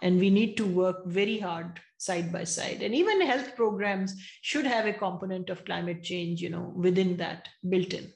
And 0.00 0.20
we 0.20 0.30
need 0.30 0.56
to 0.58 0.66
work 0.66 1.06
very 1.06 1.38
hard 1.38 1.80
side 1.96 2.32
by 2.32 2.44
side. 2.44 2.82
And 2.82 2.94
even 2.94 3.20
health 3.20 3.56
programs 3.56 4.14
should 4.42 4.64
have 4.64 4.86
a 4.86 4.92
component 4.92 5.50
of 5.50 5.64
climate 5.64 6.02
change 6.02 6.40
you 6.40 6.50
know 6.50 6.72
within 6.74 7.16
that 7.18 7.48
built 7.68 7.92
in 7.92 8.12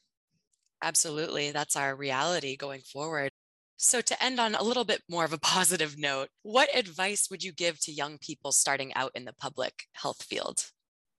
absolutely 0.83 1.51
that's 1.51 1.77
our 1.77 1.95
reality 1.95 2.57
going 2.57 2.81
forward. 2.81 3.31
So 3.77 4.01
to 4.01 4.23
end 4.23 4.39
on 4.39 4.55
a 4.55 4.63
little 4.63 4.85
bit 4.85 5.03
more 5.09 5.25
of 5.25 5.33
a 5.33 5.39
positive 5.57 5.99
note 5.99 6.29
what 6.43 6.77
advice 6.77 7.29
would 7.31 7.43
you 7.43 7.53
give 7.53 7.81
to 7.81 7.93
young 7.93 8.19
people 8.19 8.53
starting 8.53 8.93
out 8.95 9.13
in 9.15 9.25
the 9.25 9.33
public 9.33 9.85
health 9.93 10.23
field? 10.23 10.67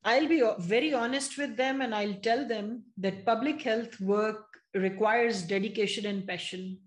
I'll 0.03 0.27
be 0.27 0.43
very 0.59 0.93
honest 0.93 1.37
with 1.37 1.55
them 1.55 1.81
and 1.81 1.95
i'll 1.95 2.15
tell 2.15 2.45
them 2.45 2.83
that 2.97 3.25
public 3.25 3.61
health 3.61 3.99
work 4.01 4.45
requires 4.73 5.43
dedication 5.43 6.05
and 6.05 6.27
passion. 6.27 6.79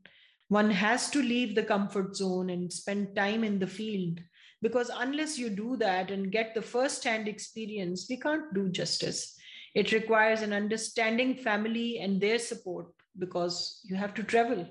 One 0.48 0.70
has 0.70 1.10
to 1.10 1.22
leave 1.22 1.54
the 1.54 1.62
comfort 1.62 2.14
zone 2.14 2.50
and 2.50 2.72
spend 2.72 3.16
time 3.16 3.42
in 3.42 3.58
the 3.58 3.66
field 3.66 4.20
because 4.62 4.90
unless 4.94 5.38
you 5.38 5.50
do 5.50 5.76
that 5.76 6.10
and 6.10 6.32
get 6.32 6.54
the 6.54 6.62
first 6.62 7.04
hand 7.04 7.28
experience 7.28 8.06
we 8.08 8.16
can't 8.16 8.52
do 8.54 8.68
justice 8.68 9.36
it 9.82 9.92
requires 9.92 10.42
an 10.42 10.52
understanding 10.52 11.34
family 11.46 11.98
and 11.98 12.20
their 12.20 12.38
support 12.38 12.86
because 13.18 13.80
you 13.84 13.96
have 13.96 14.14
to 14.14 14.22
travel 14.32 14.66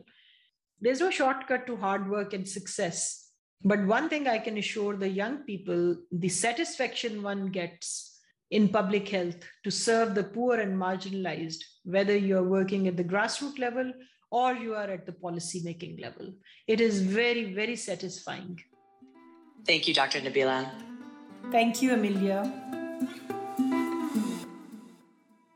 there's 0.82 1.04
no 1.06 1.12
shortcut 1.20 1.66
to 1.68 1.78
hard 1.86 2.10
work 2.16 2.34
and 2.34 2.48
success 2.48 3.00
but 3.64 3.86
one 3.94 4.10
thing 4.10 4.28
i 4.28 4.40
can 4.48 4.58
assure 4.64 4.98
the 5.04 5.14
young 5.22 5.38
people 5.52 5.96
the 6.26 6.34
satisfaction 6.40 7.22
one 7.30 7.46
gets 7.60 7.90
in 8.52 8.68
public 8.70 9.08
health 9.10 9.48
to 9.64 9.72
serve 9.72 10.14
the 10.16 10.28
poor 10.36 10.60
and 10.66 10.78
marginalized 10.88 11.64
whether 11.84 12.18
you're 12.18 12.50
working 12.58 12.88
at 12.88 12.98
the 12.98 13.10
grassroots 13.14 13.60
level 13.60 13.92
or 14.32 14.54
you 14.54 14.76
are 14.76 14.90
at 14.90 15.06
the 15.06 15.12
policy 15.12 15.62
making 15.64 15.98
level. 16.02 16.34
It 16.68 16.82
is 16.82 17.02
very, 17.02 17.54
very 17.54 17.76
satisfying. 17.76 18.60
Thank 19.66 19.88
you, 19.88 19.94
Dr. 19.94 20.20
Nabila. 20.22 20.70
Thank 21.52 21.82
you, 21.82 21.94
Amelia. 21.94 22.42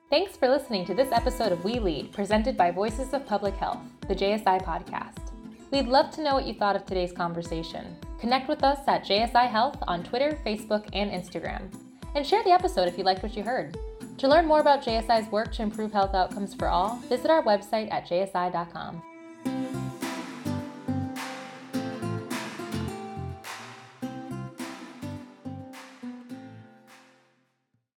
Thanks 0.09 0.35
for 0.35 0.49
listening 0.49 0.85
to 0.85 0.95
this 0.95 1.11
episode 1.11 1.51
of 1.51 1.63
We 1.63 1.77
Lead, 1.77 2.11
presented 2.11 2.57
by 2.57 2.71
Voices 2.71 3.13
of 3.13 3.27
Public 3.27 3.53
Health, 3.53 3.77
the 4.07 4.15
JSI 4.15 4.59
podcast. 4.63 5.31
We'd 5.69 5.85
love 5.85 6.09
to 6.15 6.23
know 6.23 6.33
what 6.33 6.47
you 6.47 6.55
thought 6.55 6.75
of 6.75 6.83
today's 6.83 7.11
conversation. 7.11 7.95
Connect 8.19 8.49
with 8.49 8.63
us 8.63 8.79
at 8.87 9.05
JSI 9.05 9.47
Health 9.47 9.77
on 9.87 10.03
Twitter, 10.03 10.35
Facebook, 10.43 10.89
and 10.93 11.11
Instagram. 11.11 11.71
And 12.15 12.25
share 12.25 12.43
the 12.43 12.49
episode 12.49 12.87
if 12.87 12.97
you 12.97 13.03
liked 13.03 13.21
what 13.21 13.37
you 13.37 13.43
heard. 13.43 13.77
To 14.17 14.27
learn 14.27 14.47
more 14.47 14.61
about 14.61 14.83
JSI's 14.83 15.31
work 15.31 15.53
to 15.53 15.61
improve 15.61 15.91
health 15.91 16.15
outcomes 16.15 16.55
for 16.55 16.69
all, 16.69 16.95
visit 17.07 17.29
our 17.29 17.43
website 17.43 17.93
at 17.93 18.09
jsi.com. 18.09 19.03